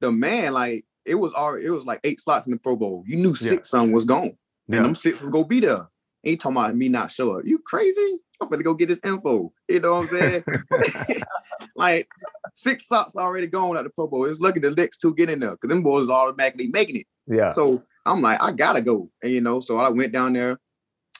the 0.00 0.12
man. 0.12 0.52
Like 0.52 0.84
it 1.06 1.14
was 1.14 1.32
already, 1.32 1.66
it 1.66 1.70
was 1.70 1.86
like 1.86 2.00
eight 2.04 2.20
slots 2.20 2.46
in 2.46 2.52
the 2.52 2.58
Pro 2.58 2.76
Bowl. 2.76 3.04
You 3.06 3.16
knew 3.16 3.34
six 3.34 3.72
yeah. 3.72 3.78
some 3.78 3.92
was 3.92 4.04
gone, 4.04 4.36
yeah. 4.68 4.76
and 4.76 4.84
them 4.84 4.94
six 4.94 5.20
was 5.20 5.30
gonna 5.30 5.46
be 5.46 5.60
there. 5.60 5.88
Ain't 6.24 6.40
talking 6.40 6.56
about 6.56 6.76
me 6.76 6.88
not 6.88 7.10
show 7.10 7.38
up. 7.38 7.44
You 7.44 7.58
crazy? 7.58 8.18
I'm 8.40 8.48
gonna 8.48 8.62
go 8.62 8.74
get 8.74 8.88
this 8.88 9.00
info. 9.04 9.52
You 9.68 9.80
know 9.80 9.94
what 9.94 10.02
I'm 10.02 10.08
saying? 10.08 10.44
like 11.76 12.08
six 12.54 12.86
socks 12.86 13.16
already 13.16 13.46
going 13.46 13.78
at 13.78 13.84
the 13.84 13.90
Pro 13.90 14.06
Bowl. 14.06 14.24
It's 14.24 14.40
lucky 14.40 14.60
the 14.60 14.70
next 14.70 14.98
two 14.98 15.14
get 15.14 15.30
in 15.30 15.40
there 15.40 15.52
because 15.52 15.68
them 15.68 15.82
boys 15.82 16.04
is 16.04 16.08
automatically 16.08 16.68
making 16.68 16.96
it. 16.96 17.06
Yeah. 17.26 17.50
So 17.50 17.82
I'm 18.06 18.20
like, 18.20 18.42
I 18.42 18.52
gotta 18.52 18.82
go. 18.82 19.10
And 19.22 19.32
you 19.32 19.40
know, 19.40 19.60
so 19.60 19.78
I 19.78 19.88
went 19.88 20.12
down 20.12 20.32
there, 20.32 20.58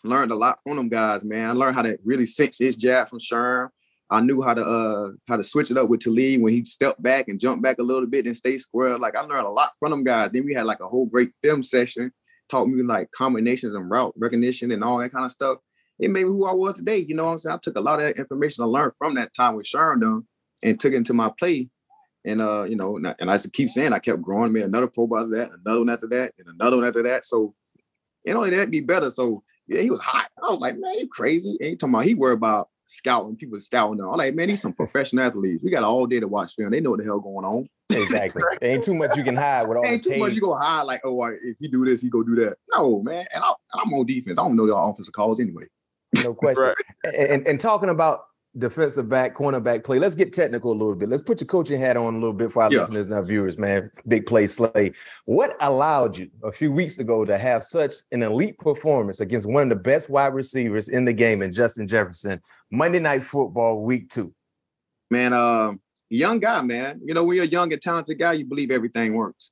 learned 0.02 0.32
a 0.32 0.36
lot 0.36 0.58
from 0.62 0.76
them 0.76 0.88
guys, 0.88 1.24
man. 1.24 1.50
I 1.50 1.52
learned 1.52 1.76
how 1.76 1.82
to 1.82 1.98
really 2.04 2.26
sense 2.26 2.58
his 2.58 2.76
jab 2.76 3.08
from 3.08 3.18
Sherm. 3.18 3.68
I 4.10 4.20
knew 4.20 4.42
how 4.42 4.54
to 4.54 4.62
uh 4.62 5.10
how 5.26 5.36
to 5.36 5.42
switch 5.42 5.70
it 5.70 5.78
up 5.78 5.88
with 5.88 6.00
Talib 6.00 6.42
when 6.42 6.52
he 6.52 6.64
stepped 6.64 7.02
back 7.02 7.28
and 7.28 7.40
jumped 7.40 7.62
back 7.62 7.78
a 7.78 7.82
little 7.82 8.06
bit 8.06 8.26
and 8.26 8.36
stay 8.36 8.58
square. 8.58 8.98
Like 8.98 9.16
I 9.16 9.20
learned 9.22 9.46
a 9.46 9.50
lot 9.50 9.70
from 9.78 9.90
them 9.90 10.04
guys. 10.04 10.30
Then 10.32 10.44
we 10.44 10.54
had 10.54 10.66
like 10.66 10.80
a 10.80 10.86
whole 10.86 11.06
great 11.06 11.30
film 11.42 11.62
session, 11.62 12.12
taught 12.48 12.66
me 12.66 12.82
like 12.82 13.10
combinations 13.12 13.74
and 13.74 13.90
route 13.90 14.14
recognition 14.16 14.70
and 14.72 14.84
all 14.84 14.98
that 14.98 15.10
kind 15.10 15.24
of 15.24 15.30
stuff. 15.30 15.58
It 15.98 16.10
made 16.10 16.24
me 16.24 16.30
who 16.30 16.46
I 16.46 16.52
was 16.52 16.74
today. 16.74 16.98
You 16.98 17.14
know 17.14 17.26
what 17.26 17.32
I'm 17.32 17.38
saying? 17.38 17.54
I 17.54 17.58
took 17.62 17.78
a 17.78 17.80
lot 17.80 18.00
of 18.00 18.06
that 18.06 18.18
information 18.18 18.64
I 18.64 18.66
learned 18.66 18.92
from 18.98 19.14
that 19.14 19.34
time 19.34 19.56
with 19.56 19.66
Sherm 19.66 20.24
and 20.62 20.80
took 20.80 20.92
it 20.92 20.96
into 20.96 21.14
my 21.14 21.30
play. 21.38 21.68
And 22.24 22.40
uh, 22.40 22.64
you 22.64 22.76
know, 22.76 22.96
and 22.96 23.08
I, 23.08 23.14
and 23.20 23.30
I 23.30 23.38
keep 23.52 23.68
saying 23.68 23.92
I 23.92 23.98
kept 23.98 24.22
growing, 24.22 24.52
made 24.52 24.64
another 24.64 24.86
pro 24.86 25.04
after 25.04 25.36
that, 25.36 25.50
another 25.52 25.80
one 25.80 25.90
after 25.90 26.06
that, 26.08 26.32
and 26.38 26.48
another 26.48 26.78
one 26.78 26.86
after 26.86 27.02
that. 27.02 27.24
So, 27.24 27.54
you 28.24 28.32
know, 28.32 28.48
that 28.48 28.70
be 28.70 28.80
better. 28.80 29.10
So 29.10 29.42
yeah, 29.66 29.82
he 29.82 29.90
was 29.90 30.00
hot. 30.00 30.28
I 30.42 30.50
was 30.50 30.60
like, 30.60 30.78
man, 30.78 30.98
you 30.98 31.06
crazy. 31.06 31.56
And 31.60 31.70
he 31.70 31.76
talking 31.76 31.94
about 31.94 32.06
he 32.06 32.14
worried 32.14 32.38
about 32.38 32.70
scouting, 32.86 33.36
people 33.36 33.58
scouting 33.60 33.98
them. 33.98 34.08
I'm 34.08 34.16
like, 34.16 34.34
man, 34.34 34.48
he's 34.48 34.62
some 34.62 34.72
professional 34.72 35.24
athletes. 35.24 35.62
We 35.62 35.70
got 35.70 35.84
all 35.84 36.06
day 36.06 36.20
to 36.20 36.28
watch 36.28 36.54
film. 36.54 36.70
They 36.70 36.80
know 36.80 36.90
what 36.90 37.00
the 37.00 37.04
hell 37.04 37.20
going 37.20 37.44
on. 37.44 37.68
Exactly. 37.90 38.42
there 38.60 38.70
ain't 38.70 38.84
too 38.84 38.94
much 38.94 39.16
you 39.16 39.24
can 39.24 39.36
hide 39.36 39.68
with 39.68 39.78
all 39.78 39.86
ain't 39.86 40.02
too 40.02 40.10
tape. 40.10 40.20
much 40.20 40.32
you 40.32 40.40
go 40.40 40.56
hide 40.56 40.82
like, 40.82 41.00
oh, 41.04 41.24
if 41.24 41.60
you 41.60 41.68
do 41.68 41.84
this, 41.84 42.02
you 42.02 42.10
go 42.10 42.22
do 42.22 42.34
that. 42.36 42.56
No, 42.74 43.02
man. 43.02 43.26
And 43.34 43.42
I, 43.42 43.52
am 43.82 43.92
on 43.94 44.06
defense. 44.06 44.38
I 44.38 44.42
don't 44.42 44.56
know 44.56 44.66
your 44.66 44.78
offensive 44.78 45.12
calls 45.12 45.40
anyway. 45.40 45.64
No 46.22 46.34
question. 46.34 46.64
right. 46.64 47.14
and, 47.14 47.46
and 47.46 47.58
talking 47.58 47.88
about 47.88 48.26
defensive 48.58 49.08
back, 49.08 49.34
cornerback 49.34 49.84
play. 49.84 49.98
Let's 49.98 50.14
get 50.14 50.32
technical 50.32 50.70
a 50.70 50.74
little 50.74 50.94
bit. 50.94 51.08
Let's 51.08 51.22
put 51.22 51.40
your 51.40 51.46
coaching 51.48 51.80
hat 51.80 51.96
on 51.96 52.14
a 52.14 52.18
little 52.18 52.32
bit 52.32 52.52
for 52.52 52.62
our 52.62 52.72
yeah. 52.72 52.80
listeners 52.80 53.06
and 53.06 53.14
our 53.14 53.24
viewers, 53.24 53.58
man. 53.58 53.90
Big 54.06 54.26
play 54.26 54.46
slay. 54.46 54.92
What 55.24 55.56
allowed 55.60 56.16
you 56.16 56.30
a 56.42 56.52
few 56.52 56.70
weeks 56.70 56.98
ago 56.98 57.24
to 57.24 57.36
have 57.36 57.64
such 57.64 57.94
an 58.12 58.22
elite 58.22 58.58
performance 58.58 59.20
against 59.20 59.46
one 59.46 59.64
of 59.64 59.68
the 59.70 59.82
best 59.82 60.08
wide 60.08 60.34
receivers 60.34 60.88
in 60.88 61.04
the 61.04 61.12
game 61.12 61.42
in 61.42 61.52
Justin 61.52 61.88
Jefferson, 61.88 62.40
Monday 62.70 63.00
Night 63.00 63.24
Football, 63.24 63.82
week 63.82 64.10
two? 64.10 64.32
Man, 65.10 65.32
uh, 65.32 65.72
young 66.10 66.38
guy, 66.38 66.60
man. 66.62 67.00
You 67.04 67.14
know, 67.14 67.24
when 67.24 67.36
you're 67.36 67.44
a 67.44 67.48
young 67.48 67.72
and 67.72 67.82
talented 67.82 68.18
guy, 68.18 68.34
you 68.34 68.44
believe 68.44 68.70
everything 68.70 69.14
works. 69.14 69.50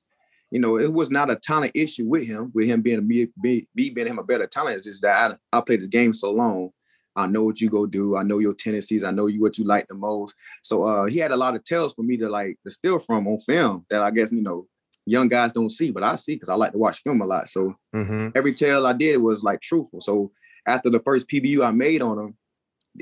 You 0.53 0.61
know, 0.61 0.79
it 0.79 0.93
was 0.93 1.11
not 1.11 1.31
a 1.31 1.37
talent 1.37 1.73
issue 1.75 2.07
with 2.07 2.27
him, 2.27 2.53
with 2.55 2.67
him 2.67 2.83
being 2.83 2.99
a 2.99 3.03
me, 3.03 3.29
me 3.37 3.67
being 3.75 4.07
him 4.07 4.19
a 4.19 4.23
better 4.23 4.47
talent. 4.47 4.77
It's 4.77 4.87
just 4.87 5.03
that 5.03 5.39
I, 5.53 5.59
I 5.59 5.61
played 5.63 5.81
this 5.81 5.89
game 5.89 6.13
so 6.13 6.31
long 6.31 6.71
I 7.15 7.27
know 7.27 7.45
what 7.45 7.61
you 7.61 7.69
go 7.69 7.87
do. 7.87 8.17
I 8.17 8.23
know 8.23 8.39
your 8.39 8.55
tendencies. 8.55 9.05
I 9.05 9.11
know 9.11 9.27
you 9.27 9.41
what 9.41 9.59
you 9.59 9.65
like 9.65 9.87
the 9.89 9.95
most. 9.95 10.35
So 10.63 10.85
uh, 10.85 11.05
he 11.07 11.19
had 11.19 11.33
a 11.33 11.37
lot 11.37 11.55
of 11.55 11.65
tells 11.65 11.95
for 11.95 12.03
me 12.03 12.17
to 12.19 12.29
like 12.29 12.59
to 12.65 12.71
steal 12.71 12.99
from 12.99 13.27
on 13.27 13.39
film 13.39 13.85
that 13.91 14.03
I 14.03 14.11
guess 14.11 14.33
you 14.33 14.43
know 14.43 14.67
young 15.05 15.29
guys 15.29 15.53
don't 15.53 15.71
see, 15.71 15.91
but 15.91 16.03
I 16.03 16.17
see 16.17 16.35
because 16.35 16.49
I 16.49 16.55
like 16.55 16.73
to 16.73 16.79
watch 16.79 17.03
film 17.03 17.21
a 17.21 17.27
lot. 17.27 17.49
So 17.49 17.75
mm-hmm. 17.95 18.29
every 18.35 18.55
tell 18.55 18.87
I 18.87 18.93
did 18.93 19.19
was 19.19 19.43
like 19.43 19.61
truthful. 19.61 20.01
So 20.01 20.33
after 20.67 20.91
the 20.91 21.01
first 21.01 21.29
PBU 21.29 21.65
I 21.65 21.73
made 21.73 22.03
on 22.03 22.19
him, 22.19 22.37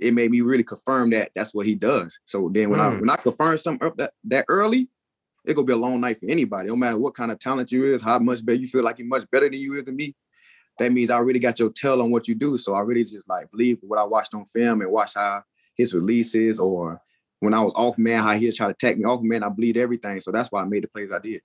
it 0.01 0.15
made 0.15 0.31
me 0.31 0.41
really 0.41 0.63
confirm 0.63 1.11
that 1.11 1.31
that's 1.35 1.53
what 1.53 1.67
he 1.67 1.75
does. 1.75 2.19
So 2.25 2.49
then 2.53 2.71
when 2.71 2.81
mm. 2.81 2.85
I 2.85 3.01
when 3.01 3.11
I 3.11 3.17
confirm 3.17 3.59
something 3.59 3.93
that 3.97 4.13
that 4.25 4.45
early, 4.49 4.89
it 5.45 5.55
gonna 5.55 5.67
be 5.67 5.73
a 5.73 5.77
long 5.77 6.01
night 6.01 6.21
for 6.21 6.27
anybody. 6.27 6.69
No 6.69 6.77
matter 6.77 6.99
what 6.99 7.15
kind 7.15 7.33
of 7.33 7.39
talent 7.39 7.73
you 7.73 7.85
is, 7.85 8.03
how 8.03 8.19
much 8.19 8.45
better 8.45 8.59
you 8.59 8.67
feel 8.67 8.83
like 8.83 8.99
you're 8.99 9.09
much 9.09 9.25
better 9.31 9.49
than 9.49 9.59
you 9.59 9.75
is 9.75 9.85
than 9.85 9.97
me 9.97 10.15
that 10.81 10.93
means 10.93 11.11
I 11.11 11.17
already 11.17 11.39
got 11.39 11.59
your 11.59 11.71
tell 11.71 12.01
on 12.01 12.11
what 12.11 12.27
you 12.27 12.35
do. 12.35 12.57
So 12.57 12.75
I 12.75 12.81
really 12.81 13.05
just 13.05 13.29
like 13.29 13.51
believe 13.51 13.79
what 13.83 13.99
I 13.99 14.05
watched 14.05 14.35
on 14.35 14.47
film 14.47 14.81
and 14.81 14.91
watch 14.91 15.15
how 15.15 15.43
his 15.77 15.95
releases 15.95 16.59
or 16.59 17.01
when 17.41 17.55
I 17.55 17.61
was 17.61 17.75
off 17.75 17.99
man, 17.99 18.23
how 18.23 18.37
he'd 18.37 18.55
try 18.55 18.67
to 18.67 18.75
take 18.75 18.99
me 18.99 19.05
off 19.05 19.21
man, 19.23 19.43
I 19.43 19.51
bleed 19.51 19.77
everything. 19.77 20.21
So 20.21 20.33
that's 20.33 20.51
why 20.51 20.63
I 20.63 20.65
made 20.65 20.83
the 20.83 20.89
plays 20.89 21.13
I 21.13 21.19
did. 21.19 21.43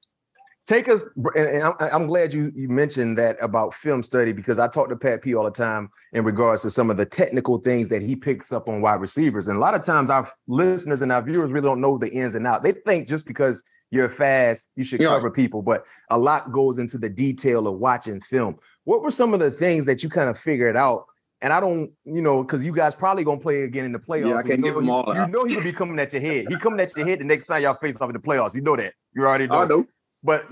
Take 0.66 0.90
us, 0.90 1.06
and 1.36 1.64
I'm, 1.80 2.08
glad 2.08 2.34
you 2.34 2.52
you 2.56 2.68
mentioned 2.70 3.20
that 3.20 3.38
about 3.40 3.76
film 3.76 4.02
study 4.02 4.34
because 4.34 4.58
I 4.58 4.68
talk 4.68 4.90
to 4.90 4.96
Pat 4.96 5.22
P 5.22 5.36
all 5.36 5.44
the 5.44 5.52
time 5.52 5.92
in 6.12 6.24
regards 6.24 6.64
to 6.64 6.72
some 6.72 6.90
of 6.90 6.98
the 6.98 7.06
technical 7.06 7.60
things 7.60 7.88
that 7.90 8.02
he 8.02 8.16
picks 8.16 8.52
up 8.52 8.68
on 8.68 8.82
wide 8.82 9.00
receivers. 9.00 9.48
And 9.48 9.58
a 9.58 9.60
lot 9.60 9.76
of 9.76 9.84
times 9.84 10.10
our 10.10 10.28
listeners 10.48 11.04
and 11.04 11.12
our 11.12 11.22
viewers 11.22 11.52
really 11.52 11.68
don't 11.68 11.82
know 11.82 12.00
the 12.00 12.10
ins 12.10 12.34
and 12.34 12.48
out. 12.48 12.64
They 12.64 12.72
think 12.72 13.08
just 13.08 13.28
because 13.28 13.64
you're 13.92 14.10
fast, 14.10 14.70
you 14.76 14.84
should 14.84 15.00
yeah. 15.00 15.08
cover 15.08 15.32
people, 15.32 15.62
but 15.62 15.86
a 16.10 16.18
lot 16.18 16.52
goes 16.52 16.78
into 16.78 16.98
the 16.98 17.10
detail 17.10 17.68
of 17.68 17.78
watching 17.80 18.20
film. 18.20 18.58
What 18.84 19.02
were 19.02 19.12
some 19.12 19.34
of 19.34 19.40
the 19.40 19.52
things 19.52 19.86
that 19.86 20.04
you 20.04 20.10
kind 20.10 20.30
of 20.30 20.38
figured 20.38 20.76
out? 20.76 21.06
And 21.42 21.54
I 21.54 21.60
don't, 21.60 21.92
you 22.06 22.22
know, 22.22 22.44
because 22.44 22.66
you 22.66 22.72
guys 22.72 22.96
probably 22.96 23.24
gonna 23.24 23.40
play 23.40 23.64
again 23.64 23.86
in 23.86 23.92
the 23.92 24.00
playoffs. 24.00 24.30
Yeah, 24.30 24.38
I 24.38 24.42
can 24.42 24.52
you 24.52 24.64
give 24.64 24.76
them 24.76 24.90
all. 24.90 25.06
You, 25.14 25.22
you 25.22 25.28
know 25.28 25.44
he 25.44 25.56
could 25.56 25.64
be 25.64 25.72
coming 25.72 26.00
at 26.00 26.12
your 26.14 26.22
head. 26.22 26.48
He 26.50 26.56
coming 26.56 26.80
at 26.80 26.96
your 26.96 27.06
head 27.06 27.20
the 27.20 27.24
next 27.24 27.48
time 27.48 27.62
y'all 27.62 27.76
face 27.76 28.00
off 28.02 28.10
in 28.10 28.14
the 28.14 28.20
playoffs. 28.20 28.56
You 28.56 28.62
know 28.62 28.76
that. 28.76 28.94
You 29.14 29.26
already 29.26 29.48
know. 29.48 29.62
I 29.62 29.66
know. 29.66 29.86
But 30.24 30.46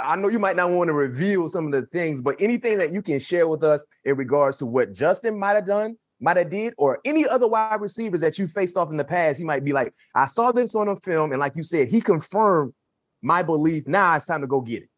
I 0.00 0.14
know 0.14 0.28
you 0.28 0.38
might 0.38 0.54
not 0.54 0.70
want 0.70 0.88
to 0.88 0.92
reveal 0.92 1.48
some 1.48 1.66
of 1.66 1.72
the 1.72 1.82
things, 1.86 2.20
but 2.20 2.36
anything 2.38 2.78
that 2.78 2.92
you 2.92 3.02
can 3.02 3.18
share 3.18 3.48
with 3.48 3.64
us 3.64 3.84
in 4.04 4.16
regards 4.16 4.58
to 4.58 4.66
what 4.66 4.92
Justin 4.92 5.36
might 5.36 5.54
have 5.54 5.66
done, 5.66 5.96
might 6.20 6.36
have 6.36 6.50
did, 6.50 6.74
or 6.78 7.00
any 7.04 7.26
other 7.26 7.48
wide 7.48 7.80
receivers 7.80 8.20
that 8.20 8.38
you 8.38 8.48
faced 8.48 8.76
off 8.76 8.90
in 8.90 8.96
the 8.96 9.04
past, 9.04 9.38
he 9.38 9.44
might 9.44 9.64
be 9.64 9.72
like, 9.72 9.94
I 10.14 10.26
saw 10.26 10.52
this 10.52 10.74
on 10.74 10.88
a 10.88 10.96
film, 10.96 11.32
and 11.32 11.40
like 11.40 11.56
you 11.56 11.62
said, 11.62 11.88
he 11.88 12.00
confirmed 12.00 12.72
my 13.22 13.42
belief. 13.42 13.86
Now 13.86 14.16
it's 14.16 14.26
time 14.26 14.40
to 14.40 14.46
go 14.46 14.60
get 14.60 14.82
it. 14.84 14.90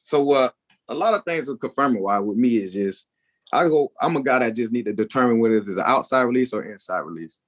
So 0.00 0.32
uh, 0.32 0.50
a 0.88 0.94
lot 0.94 1.14
of 1.14 1.24
things 1.24 1.48
will 1.48 1.56
confirm 1.56 1.96
it. 1.96 2.02
Why 2.02 2.18
with 2.18 2.36
me 2.36 2.56
is 2.56 2.74
just 2.74 3.06
I 3.52 3.68
go. 3.68 3.92
I'm 4.00 4.16
a 4.16 4.22
guy 4.22 4.40
that 4.40 4.54
just 4.54 4.72
need 4.72 4.86
to 4.86 4.92
determine 4.92 5.38
whether 5.38 5.56
it's 5.56 5.76
an 5.76 5.84
outside 5.86 6.22
release 6.22 6.52
or 6.52 6.64
inside 6.64 7.00
release. 7.00 7.38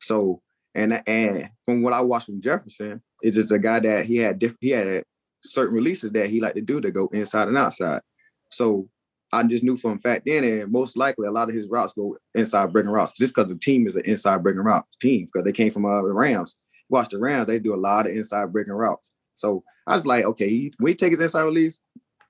So 0.00 0.40
and 0.74 1.02
and 1.06 1.50
from 1.64 1.82
what 1.82 1.92
I 1.92 2.00
watched 2.00 2.26
from 2.26 2.40
Jefferson, 2.40 3.02
it's 3.22 3.36
just 3.36 3.52
a 3.52 3.58
guy 3.58 3.80
that 3.80 4.06
he 4.06 4.16
had 4.18 4.38
different. 4.38 4.62
He 4.62 4.70
had 4.70 5.02
certain 5.42 5.74
releases 5.74 6.12
that 6.12 6.30
he 6.30 6.40
liked 6.40 6.56
to 6.56 6.62
do 6.62 6.80
to 6.80 6.90
go 6.90 7.08
inside 7.08 7.48
and 7.48 7.58
outside. 7.58 8.02
So 8.50 8.88
I 9.32 9.42
just 9.42 9.64
knew 9.64 9.76
from 9.76 9.98
fact 9.98 10.24
then, 10.26 10.44
and 10.44 10.72
most 10.72 10.96
likely 10.96 11.26
a 11.26 11.30
lot 11.30 11.48
of 11.48 11.54
his 11.54 11.68
routes 11.68 11.92
go 11.92 12.16
inside 12.34 12.72
breaking 12.72 12.90
routes, 12.90 13.12
just 13.12 13.34
because 13.34 13.50
the 13.50 13.58
team 13.58 13.86
is 13.86 13.96
an 13.96 14.04
inside 14.04 14.42
breaking 14.42 14.62
routes 14.62 14.96
team 14.96 15.26
because 15.26 15.44
they 15.44 15.52
came 15.52 15.70
from 15.70 15.84
uh, 15.84 16.02
the 16.02 16.12
Rams. 16.12 16.56
Watch 16.88 17.10
the 17.10 17.18
Rams; 17.18 17.46
they 17.46 17.58
do 17.58 17.74
a 17.74 17.76
lot 17.76 18.06
of 18.06 18.12
inside 18.12 18.52
breaking 18.52 18.72
routes. 18.72 19.10
So 19.34 19.62
I 19.86 19.94
was 19.94 20.06
like, 20.06 20.24
okay, 20.24 20.70
when 20.78 20.90
he 20.90 20.94
take 20.94 21.12
his 21.12 21.20
inside 21.20 21.44
release, 21.44 21.78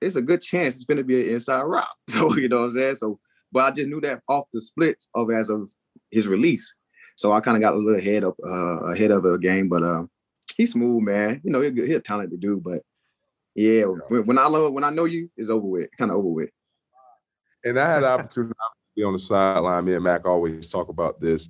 it's 0.01 0.15
a 0.15 0.21
good 0.21 0.41
chance 0.41 0.75
it's 0.75 0.85
going 0.85 0.97
to 0.97 1.03
be 1.03 1.21
an 1.21 1.33
inside 1.35 1.63
route. 1.63 1.85
So 2.09 2.35
you 2.35 2.49
know 2.49 2.61
what 2.61 2.65
I'm 2.67 2.73
saying. 2.73 2.95
So, 2.95 3.19
but 3.51 3.63
I 3.63 3.71
just 3.71 3.89
knew 3.89 4.01
that 4.01 4.21
off 4.27 4.45
the 4.51 4.61
splits 4.61 5.07
of 5.15 5.31
as 5.31 5.49
of 5.49 5.71
his 6.11 6.27
release. 6.27 6.75
So 7.15 7.31
I 7.33 7.41
kind 7.41 7.57
of 7.57 7.61
got 7.61 7.73
a 7.73 7.77
little 7.77 7.99
ahead 7.99 8.23
of 8.23 8.33
uh, 8.45 8.91
ahead 8.91 9.11
of 9.11 9.23
the 9.23 9.37
game, 9.37 9.69
but 9.69 9.83
uh, 9.83 10.03
he's 10.55 10.73
smooth, 10.73 11.03
man. 11.03 11.41
You 11.43 11.51
know, 11.51 11.61
he's, 11.61 11.73
he's 11.73 11.97
a 11.97 11.99
talented 11.99 12.39
dude, 12.39 12.63
but 12.63 12.81
yeah, 13.55 13.83
when, 13.83 14.25
when 14.25 14.37
I 14.37 14.47
love 14.47 14.73
when 14.73 14.83
I 14.83 14.89
know 14.89 15.05
you, 15.05 15.29
it's 15.35 15.49
over 15.49 15.65
with, 15.65 15.89
kind 15.97 16.11
of 16.11 16.17
over 16.17 16.29
with. 16.29 16.49
And 17.63 17.79
I 17.79 17.93
had 17.93 18.03
the 18.03 18.09
opportunity 18.09 18.53
to 18.53 18.95
be 18.95 19.03
on 19.03 19.13
the 19.13 19.19
sideline. 19.19 19.85
Me 19.85 19.95
and 19.95 20.03
Mac 20.03 20.25
always 20.25 20.69
talk 20.69 20.89
about 20.89 21.19
this 21.19 21.49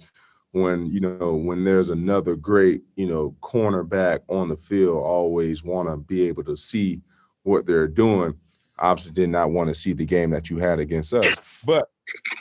when 0.52 0.88
you 0.88 1.00
know 1.00 1.36
when 1.36 1.64
there's 1.64 1.90
another 1.90 2.36
great 2.36 2.82
you 2.96 3.08
know 3.08 3.36
cornerback 3.42 4.20
on 4.28 4.50
the 4.50 4.58
field 4.58 4.98
always 4.98 5.64
want 5.64 5.88
to 5.88 5.98
be 5.98 6.28
able 6.28 6.44
to 6.44 6.56
see 6.56 7.02
what 7.44 7.66
they're 7.66 7.88
doing. 7.88 8.34
Obviously 8.80 9.12
did 9.14 9.30
not 9.30 9.52
want 9.52 9.68
to 9.68 9.74
see 9.74 9.94
the 9.94 10.06
game 10.06 10.32
that 10.32 10.50
you 10.50 10.58
had 10.58 10.80
against 10.80 11.14
us 11.14 11.36
but 11.66 11.90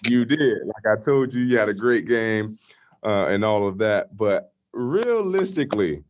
you 0.06 0.24
did. 0.24 0.58
Like 0.64 0.98
i 0.98 1.00
told 1.00 1.34
you 1.34 1.42
you 1.42 1.58
had 1.58 1.68
a 1.68 1.74
great 1.74 2.06
game 2.06 2.58
uh, 3.04 3.26
and 3.26 3.44
all 3.44 3.66
of 3.66 3.78
that. 3.78 4.16
But 4.16 4.52
realistically 4.72 6.04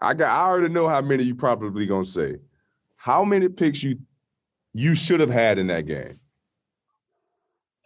i 0.00 0.14
got 0.14 0.28
i 0.28 0.48
already 0.48 0.72
know 0.72 0.88
how 0.88 1.00
many 1.00 1.22
you 1.22 1.34
probably 1.34 1.86
gonna 1.86 2.04
say. 2.04 2.36
How 2.96 3.24
many 3.24 3.48
picks 3.48 3.82
you 3.82 3.98
you 4.74 4.94
should 4.94 5.20
have 5.20 5.30
had 5.30 5.58
in 5.58 5.68
that 5.68 5.86
game 5.86 6.19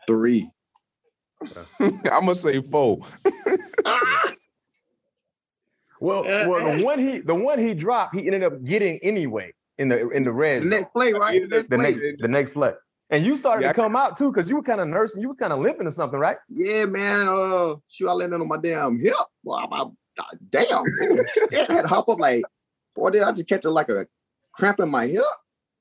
three 0.06 0.50
I'm 1.80 2.00
gonna 2.04 2.34
say 2.34 2.60
four. 2.62 3.00
well, 6.00 6.22
well, 6.22 6.76
the 6.76 6.84
one 6.84 6.98
he 6.98 7.18
the 7.18 7.34
one 7.34 7.58
he 7.58 7.74
dropped, 7.74 8.14
he 8.14 8.26
ended 8.26 8.42
up 8.42 8.64
getting 8.64 8.98
anyway 9.02 9.52
in 9.78 9.88
the 9.88 10.08
in 10.10 10.24
the 10.24 10.32
red. 10.32 10.62
The 10.62 10.66
next 10.66 10.92
play, 10.92 11.12
right? 11.12 11.42
The 11.42 11.48
next, 11.48 11.68
the 11.70 11.76
play. 11.76 11.90
next, 11.90 12.00
the 12.20 12.28
next 12.28 12.52
play. 12.52 12.72
And 13.10 13.24
you 13.24 13.36
started 13.36 13.62
yeah, 13.62 13.68
to 13.68 13.74
come 13.74 13.96
out 13.96 14.16
too, 14.16 14.32
because 14.32 14.48
you 14.48 14.56
were 14.56 14.62
kind 14.62 14.80
of 14.80 14.88
nursing, 14.88 15.20
you 15.20 15.28
were 15.28 15.34
kind 15.34 15.52
of 15.52 15.60
limping 15.60 15.86
or 15.86 15.90
something, 15.90 16.18
right? 16.18 16.38
Yeah, 16.48 16.86
man. 16.86 17.28
Uh, 17.28 17.74
shoot, 17.88 18.08
I 18.08 18.12
landed 18.12 18.40
on 18.40 18.48
my 18.48 18.56
damn 18.56 18.98
hip. 18.98 19.14
Well, 19.44 19.68
I, 19.70 19.84
I, 20.18 20.24
damn, 20.50 20.84
I 21.52 21.72
had 21.72 21.82
to 21.82 21.88
hop 21.88 22.08
up 22.08 22.18
like, 22.18 22.44
boy, 22.94 23.10
did 23.10 23.22
I 23.22 23.32
just 23.32 23.46
catch 23.46 23.66
a, 23.66 23.70
like 23.70 23.90
a 23.90 24.06
cramp 24.52 24.80
in 24.80 24.88
my 24.88 25.06
hip? 25.06 25.22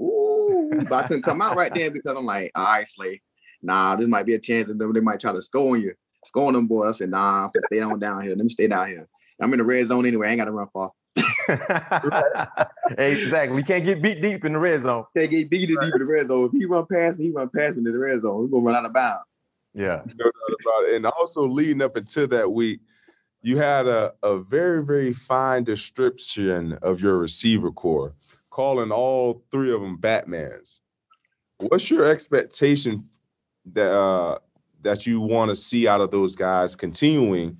Ooh, 0.01 0.69
but 0.89 1.05
I 1.05 1.07
couldn't 1.07 1.23
come 1.23 1.41
out 1.41 1.55
right 1.55 1.73
then 1.73 1.93
because 1.93 2.17
I'm 2.17 2.25
like, 2.25 2.51
all 2.55 2.65
right, 2.65 2.87
Slay, 2.87 3.21
nah, 3.63 3.95
this 3.95 4.07
might 4.07 4.25
be 4.25 4.35
a 4.35 4.39
chance 4.39 4.67
that 4.67 4.77
they 4.77 4.99
might 4.99 5.19
try 5.19 5.31
to 5.31 5.41
score 5.41 5.73
on 5.73 5.81
you, 5.81 5.93
score 6.25 6.47
on 6.47 6.53
them 6.53 6.67
boys. 6.67 6.95
I 6.95 6.97
said, 6.99 7.09
nah, 7.09 7.45
I'm 7.45 7.51
gonna 7.53 7.63
stay 7.65 7.79
on 7.81 7.99
down 7.99 8.21
here. 8.21 8.35
Let 8.35 8.43
me 8.43 8.49
stay 8.49 8.67
down 8.67 8.87
here. 8.87 9.07
I'm 9.41 9.51
in 9.53 9.59
the 9.59 9.65
red 9.65 9.85
zone 9.87 10.05
anyway. 10.05 10.27
I 10.27 10.31
ain't 10.31 10.39
got 10.39 10.45
to 10.45 10.51
run 10.51 10.67
far. 10.73 10.91
exactly. 12.97 13.57
You 13.57 13.63
can't 13.63 13.83
get 13.83 14.01
beat 14.01 14.21
deep 14.21 14.45
in 14.45 14.53
the 14.53 14.59
red 14.59 14.81
zone. 14.81 15.05
Can't 15.15 15.29
get 15.29 15.49
beat 15.49 15.67
deep 15.67 15.79
in 15.81 15.99
the 15.99 16.05
red 16.05 16.27
zone. 16.27 16.45
If 16.45 16.51
he 16.53 16.65
run 16.65 16.85
past 16.91 17.19
me, 17.19 17.25
he 17.25 17.31
run 17.31 17.49
past 17.49 17.75
me 17.75 17.85
in 17.85 17.91
the 17.91 17.99
red 17.99 18.21
zone. 18.21 18.41
We're 18.41 18.47
gonna 18.47 18.63
run 18.63 18.75
out 18.75 18.85
of 18.85 18.93
bounds. 18.93 19.25
Yeah. 19.73 20.01
No 20.05 20.25
doubt 20.25 20.57
about 20.61 20.89
it. 20.89 20.95
And 20.95 21.05
also 21.05 21.47
leading 21.47 21.81
up 21.81 21.97
into 21.97 22.27
that 22.27 22.51
week, 22.51 22.79
you 23.41 23.57
had 23.57 23.87
a, 23.87 24.13
a 24.23 24.39
very, 24.39 24.83
very 24.83 25.11
fine 25.11 25.63
description 25.63 26.73
of 26.81 27.01
your 27.01 27.17
receiver 27.17 27.71
core, 27.71 28.13
calling 28.49 28.91
all 28.91 29.43
three 29.51 29.73
of 29.73 29.81
them 29.81 29.97
Batmans. 29.97 30.79
What's 31.57 31.89
your 31.89 32.05
expectation 32.05 33.09
that 33.73 33.91
uh, 33.91 34.39
that 34.81 35.05
you 35.07 35.21
want 35.21 35.49
to 35.49 35.55
see 35.55 35.87
out 35.87 36.01
of 36.01 36.11
those 36.11 36.35
guys 36.35 36.75
continuing 36.75 37.57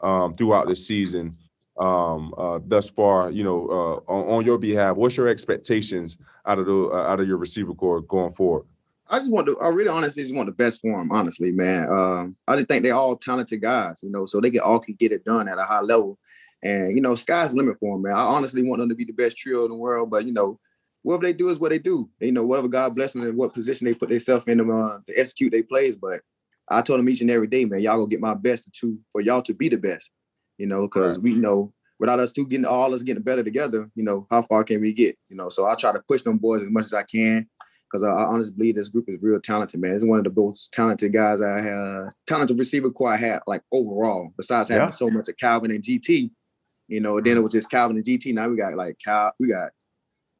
um, 0.00 0.34
throughout 0.34 0.68
the 0.68 0.76
season 0.76 1.32
um, 1.78 2.34
uh, 2.38 2.60
thus 2.64 2.90
far? 2.90 3.30
You 3.30 3.44
know, 3.44 3.66
uh, 3.68 4.12
on, 4.12 4.28
on, 4.28 4.44
your 4.44 4.58
behalf, 4.58 4.96
what's 4.96 5.16
your 5.16 5.28
expectations 5.28 6.16
out 6.46 6.58
of 6.58 6.66
the 6.66 6.90
uh, 6.92 7.10
out 7.10 7.20
of 7.20 7.28
your 7.28 7.38
receiver 7.38 7.74
core 7.74 8.00
going 8.00 8.32
forward? 8.34 8.66
I 9.08 9.18
just 9.18 9.30
want 9.30 9.48
to. 9.48 9.58
I 9.58 9.68
really 9.68 9.88
honestly 9.88 10.22
just 10.22 10.34
want 10.34 10.46
the 10.46 10.52
best 10.52 10.80
for 10.80 10.96
them. 10.96 11.10
Honestly, 11.10 11.52
man. 11.52 11.90
Um, 11.90 12.36
I 12.46 12.54
just 12.54 12.68
think 12.68 12.84
they're 12.84 12.94
all 12.94 13.16
talented 13.16 13.60
guys. 13.60 14.02
You 14.02 14.10
know, 14.10 14.24
so 14.24 14.40
they 14.40 14.50
can 14.50 14.60
all 14.60 14.78
can 14.78 14.94
get 14.94 15.12
it 15.12 15.24
done 15.24 15.48
at 15.48 15.58
a 15.58 15.64
high 15.64 15.80
level. 15.80 16.18
And 16.62 16.94
you 16.94 17.02
know, 17.02 17.14
sky's 17.14 17.52
the 17.52 17.58
limit 17.58 17.78
for 17.80 17.96
them, 17.96 18.02
man. 18.02 18.12
I 18.12 18.20
honestly 18.20 18.62
want 18.62 18.80
them 18.80 18.88
to 18.90 18.94
be 18.94 19.04
the 19.04 19.12
best 19.12 19.36
trio 19.36 19.64
in 19.64 19.70
the 19.70 19.76
world, 19.76 20.10
but 20.10 20.26
you 20.26 20.32
know, 20.32 20.60
whatever 21.02 21.24
they 21.24 21.32
do 21.32 21.48
is 21.48 21.58
what 21.58 21.70
they 21.70 21.78
do. 21.78 22.08
You 22.20 22.32
know, 22.32 22.44
whatever 22.44 22.68
God 22.68 22.94
bless 22.94 23.12
them 23.12 23.22
and 23.22 23.36
what 23.36 23.54
position 23.54 23.86
they 23.86 23.94
put 23.94 24.08
themselves 24.10 24.46
in 24.48 24.58
them, 24.58 24.70
uh, 24.70 24.98
to 25.06 25.18
execute 25.18 25.52
their 25.52 25.62
plays. 25.64 25.96
But 25.96 26.20
I 26.68 26.82
told 26.82 26.98
them 27.00 27.08
each 27.08 27.20
and 27.20 27.30
every 27.30 27.46
day, 27.48 27.64
man, 27.64 27.80
y'all 27.80 27.96
gonna 27.96 28.08
get 28.08 28.20
my 28.20 28.34
best 28.34 28.72
to 28.80 28.98
for 29.12 29.20
y'all 29.20 29.42
to 29.42 29.54
be 29.54 29.68
the 29.68 29.78
best. 29.78 30.10
You 30.58 30.66
know, 30.66 30.82
because 30.82 31.16
right. 31.16 31.22
we 31.22 31.34
know 31.34 31.72
without 31.98 32.20
us 32.20 32.32
two 32.32 32.46
getting 32.46 32.66
all 32.66 32.94
us 32.94 33.02
getting 33.02 33.22
better 33.22 33.42
together, 33.42 33.90
you 33.94 34.02
know, 34.02 34.26
how 34.30 34.42
far 34.42 34.64
can 34.64 34.80
we 34.80 34.92
get? 34.92 35.16
You 35.28 35.36
know, 35.36 35.48
so 35.48 35.66
I 35.66 35.74
try 35.74 35.92
to 35.92 36.00
push 36.06 36.22
them 36.22 36.38
boys 36.38 36.62
as 36.62 36.70
much 36.70 36.84
as 36.86 36.94
I 36.94 37.02
can. 37.02 37.48
because 37.90 38.04
I, 38.04 38.08
I 38.10 38.24
honestly 38.26 38.54
believe 38.56 38.76
this 38.76 38.88
group 38.88 39.06
is 39.08 39.18
real 39.20 39.40
talented, 39.40 39.80
man. 39.80 39.94
It's 39.96 40.04
one 40.04 40.18
of 40.18 40.24
the 40.24 40.40
most 40.40 40.72
talented 40.72 41.12
guys 41.12 41.40
I 41.42 41.60
have, 41.60 42.12
talented 42.26 42.58
receiver 42.58 42.90
core 42.90 43.12
I 43.12 43.16
had, 43.16 43.40
like 43.46 43.62
overall, 43.72 44.32
besides 44.36 44.68
having 44.68 44.88
Yeah. 44.88 44.90
so 44.90 45.10
much 45.10 45.28
of 45.28 45.36
Calvin 45.38 45.70
and 45.72 45.82
GT. 45.82 46.30
You 46.88 47.00
know, 47.00 47.20
then 47.20 47.36
it 47.36 47.40
was 47.42 47.52
just 47.52 47.70
Calvin 47.70 47.96
and 47.96 48.04
GT. 48.04 48.32
Now 48.34 48.48
we 48.48 48.56
got 48.56 48.74
like 48.74 48.96
Cal, 49.04 49.32
we 49.40 49.48
got 49.48 49.70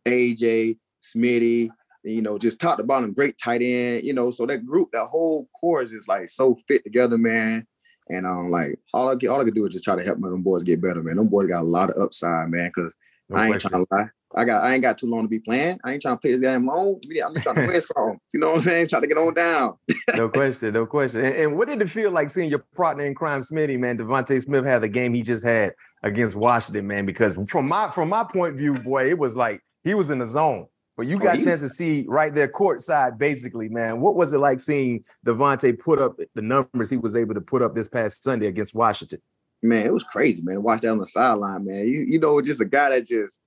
AJ, 0.07 0.79
Smitty, 1.03 1.71
you 2.03 2.23
know, 2.23 2.39
just 2.39 2.61
top 2.61 2.79
to 2.79 2.85
bottom, 2.85 3.13
great 3.13 3.37
tight 3.39 3.63
end, 3.63 4.05
you 4.05 4.13
know. 4.13 4.31
So 4.31 4.47
that 4.47 4.65
group, 4.67 4.91
that 4.93 5.07
whole 5.07 5.49
core 5.61 5.83
is 5.83 5.95
like 6.09 6.29
so 6.29 6.57
fit 6.69 6.85
together, 6.85 7.19
man. 7.19 7.67
And 8.09 8.27
um, 8.27 8.51
like 8.51 8.79
all 8.93 9.09
I 9.09 9.15
get, 9.15 9.29
all 9.29 9.41
I 9.41 9.45
could 9.45 9.55
do 9.55 9.67
is 9.67 9.73
just 9.73 9.85
try 9.85 9.97
to 9.97 10.03
help 10.03 10.19
my 10.19 10.29
boys 10.31 10.63
get 10.65 10.81
better, 10.83 11.03
man. 11.03 11.17
Them 11.17 11.29
boys 11.29 11.49
got 11.49 11.63
a 11.63 11.67
lot 11.67 11.91
of 11.91 12.03
upside, 12.03 12.51
man. 12.51 12.71
Cause 12.75 12.95
No 13.29 13.37
I 13.37 13.45
ain't 13.45 13.53
question. 13.53 13.71
trying 13.71 13.85
to 13.85 13.95
lie. 13.95 14.09
I 14.37 14.45
got 14.45 14.63
I 14.63 14.75
ain't 14.75 14.83
got 14.83 14.97
too 14.97 15.09
long 15.09 15.23
to 15.23 15.29
be 15.29 15.41
playing. 15.41 15.79
I 15.85 15.93
ain't 15.93 16.03
trying 16.03 16.17
to 16.17 16.21
play 16.21 16.33
this 16.33 16.41
game 16.41 16.67
long. 16.67 17.01
I'm 17.25 17.35
just 17.35 17.45
trying 17.45 17.57
to 17.57 17.67
win 17.67 17.81
some. 17.81 18.19
You 18.33 18.39
know 18.41 18.49
what 18.49 18.57
I'm 18.57 18.61
saying? 18.63 18.87
Trying 18.89 19.03
to 19.03 19.09
get 19.09 19.19
on 19.19 19.35
down. 19.35 19.75
no 20.15 20.29
question, 20.31 20.73
no 20.73 20.87
question. 20.87 21.25
And, 21.25 21.35
and 21.35 21.57
what 21.59 21.67
did 21.69 21.83
it 21.83 21.91
feel 21.91 22.13
like 22.13 22.31
seeing 22.31 22.49
your 22.49 22.65
partner 22.77 23.05
in 23.05 23.15
crime, 23.15 23.41
Smitty, 23.41 23.79
man, 23.79 23.99
DeVonta 23.99 24.41
Smith, 24.41 24.65
have 24.65 24.83
the 24.83 24.89
game 24.89 25.15
he 25.15 25.23
just 25.23 25.45
had 25.45 25.75
against 26.05 26.37
Washington, 26.37 26.87
man? 26.87 27.07
Because 27.07 27.37
from 27.49 27.67
my 27.67 27.91
from 27.91 28.09
my 28.09 28.25
point 28.25 28.53
of 28.55 28.59
view, 28.59 28.75
boy, 28.75 29.09
it 29.09 29.19
was 29.19 29.37
like 29.37 29.63
he 29.85 29.95
was 29.95 30.11
in 30.11 30.19
the 30.19 30.27
zone. 30.27 30.67
But 30.97 31.07
you 31.07 31.17
Oh, 31.17 31.19
got 31.19 31.39
a 31.39 31.43
chance 31.43 31.63
to 31.63 31.71
see 31.71 32.05
right 32.09 32.35
there 32.35 32.49
courtside, 32.49 33.17
basically, 33.17 33.71
man. 33.71 34.01
What 34.01 34.17
was 34.17 34.33
it 34.35 34.39
like 34.39 34.61
seeing 34.61 35.03
DeVonta 35.25 35.79
put 35.79 35.99
up 35.99 36.19
the 36.35 36.43
numbers 36.43 36.91
he 36.91 36.99
was 36.99 37.17
able 37.17 37.35
to 37.35 37.41
put 37.41 37.63
up 37.63 37.75
this 37.75 37.89
past 37.89 38.23
Sunday 38.23 38.49
against 38.49 38.75
Washington? 38.75 39.21
Man, 39.63 39.87
it 39.87 39.93
was 39.93 40.05
crazy, 40.05 40.43
man. 40.43 40.63
Watch 40.63 40.83
that 40.83 40.93
on 40.93 40.99
the 40.99 41.07
sideline, 41.07 41.65
man. 41.65 41.87
You, 41.87 42.05
you 42.07 42.19
know, 42.19 42.41
just 42.43 42.61
a 42.61 42.67
guy 42.67 42.91
that 42.91 43.07
just 43.07 43.41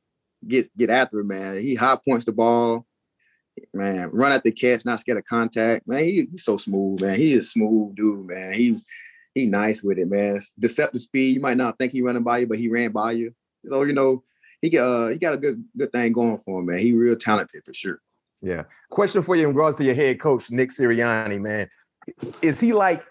gets 0.48 0.70
get 0.78 0.90
after 0.90 1.20
it, 1.20 1.26
man. 1.26 1.62
He 1.62 1.76
high 1.76 1.98
points 2.04 2.26
the 2.26 2.32
ball, 2.32 2.88
man. 3.74 4.10
Run 4.12 4.32
at 4.32 4.44
the 4.44 4.52
catch, 4.52 4.86
not 4.86 5.00
scared 5.00 5.20
of 5.20 5.26
contact, 5.26 5.88
man. 5.88 6.06
He, 6.06 6.28
he's 6.32 6.44
so 6.44 6.58
smooth, 6.58 7.02
man. 7.02 7.18
He 7.18 7.34
is 7.34 7.52
smooth 7.52 7.96
dude, 7.96 8.28
man. 8.28 8.54
He 8.54 8.84
he 9.36 9.46
nice 9.46 9.84
with 9.84 9.98
it, 9.98 10.10
man. 10.10 10.40
Deceptive 10.60 11.02
speed. 11.02 11.36
You 11.36 11.42
might 11.42 11.58
not 11.58 11.78
think 11.78 11.92
he 11.92 12.02
running 12.02 12.24
by 12.24 12.40
you, 12.40 12.48
but 12.48 12.60
he 12.60 12.70
ran 12.70 12.92
by 12.92 13.12
you. 13.14 13.34
So 13.68 13.84
you 13.84 13.94
know, 13.94 14.24
he 14.64 14.70
got 14.70 14.88
uh, 14.88 15.08
he 15.10 15.18
got 15.18 15.34
a 15.34 15.38
good 15.38 15.64
good 15.78 15.92
thing 15.92 16.14
going 16.14 16.38
for 16.38 16.60
him, 16.62 16.68
man. 16.68 16.80
He 16.80 16.94
real 16.94 17.18
talented 17.18 17.64
for 17.66 17.74
sure. 17.74 18.00
Yeah. 18.42 18.64
Question 18.90 19.22
for 19.22 19.36
you 19.36 19.44
in 19.48 19.54
regards 19.54 19.76
to 19.78 19.84
your 19.84 19.94
head 19.94 20.20
coach, 20.22 20.50
Nick 20.50 20.70
Sirianni, 20.72 21.40
man. 21.40 21.70
Is 22.42 22.60
he 22.60 22.74
like 22.74 23.04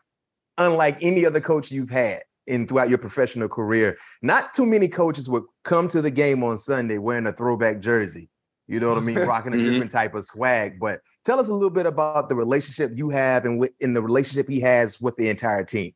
unlike 0.59 0.99
any 1.03 1.25
other 1.27 1.41
coach 1.41 1.71
you've 1.71 1.91
had 1.91 2.23
in 2.47 2.67
throughout 2.67 2.89
your 2.89 2.99
professional 2.99 3.49
career? 3.49 3.99
Not 4.23 4.55
too 4.55 4.65
many 4.65 4.89
coaches 4.89 5.29
would 5.29 5.45
come 5.63 5.89
to 5.89 6.01
the 6.01 6.11
game 6.11 6.43
on 6.43 6.57
Sunday 6.57 6.97
wearing 6.99 7.27
a 7.27 7.33
throwback 7.35 7.81
jersey. 7.81 8.31
You 8.67 8.81
know 8.81 8.89
what 8.89 8.97
I 8.99 9.03
mean? 9.03 9.19
Rocking 9.33 9.53
a 9.53 9.57
Mhm. 9.57 9.65
different 9.65 9.91
type 9.91 10.15
of 10.15 10.25
swag. 10.25 10.81
But 10.81 11.01
tell 11.27 11.39
us 11.39 11.49
a 11.51 11.55
little 11.55 11.71
bit 11.71 11.85
about 11.85 12.31
the 12.31 12.35
relationship 12.35 12.93
you 12.95 13.11
have 13.11 13.45
and 13.45 13.59
with 13.59 13.73
in 13.81 13.93
the 13.93 14.01
relationship 14.03 14.49
he 14.49 14.61
has 14.61 15.01
with 15.03 15.17
the 15.17 15.29
entire 15.29 15.65
team. 15.65 15.93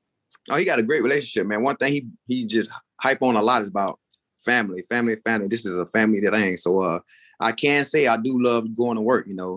Oh, 0.51 0.57
he 0.57 0.67
got 0.67 0.79
a 0.79 0.83
great 0.83 1.03
relationship, 1.03 1.47
man. 1.47 1.63
One 1.63 1.77
thing 1.77 1.93
he 1.93 2.07
he 2.27 2.45
just 2.45 2.71
hype 3.01 3.23
on 3.23 3.37
a 3.37 3.43
lot 3.43 3.63
is 3.63 3.69
about 3.69 3.99
family, 4.47 4.83
family, 4.83 5.17
family. 5.17 5.49
This 5.49 5.67
is 5.67 5.77
a 5.77 5.87
family 5.87 6.21
thing. 6.21 6.57
So 6.57 6.81
uh 6.83 7.01
I 7.39 7.53
can 7.53 7.85
say 7.85 8.07
I 8.07 8.17
do 8.17 8.43
love 8.43 8.75
going 8.75 8.97
to 8.97 9.03
work. 9.03 9.27
You 9.27 9.35
know, 9.35 9.53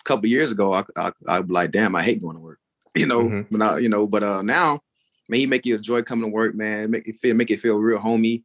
a 0.00 0.04
couple 0.04 0.26
years 0.28 0.50
ago, 0.50 0.72
I 0.72 0.82
I 0.96 1.12
I'd 1.28 1.46
be 1.46 1.54
like, 1.54 1.70
damn, 1.70 1.94
I 1.94 2.02
hate 2.02 2.20
going 2.22 2.36
to 2.36 2.42
work. 2.42 2.58
You 2.96 3.06
know, 3.06 3.24
Mhm. 3.28 3.46
but 3.50 3.60
I, 3.62 3.78
you 3.78 3.90
know, 3.90 4.06
but 4.06 4.22
uh 4.24 4.42
now, 4.42 4.80
man, 5.28 5.38
he 5.40 5.46
make 5.46 5.66
you 5.66 5.74
enjoy 5.76 6.00
coming 6.02 6.30
to 6.30 6.34
work, 6.34 6.54
man. 6.54 6.90
Make 6.90 7.06
it 7.06 7.16
feel 7.16 7.36
make 7.36 7.50
it 7.50 7.60
feel 7.60 7.76
real 7.78 7.98
homey. 7.98 8.42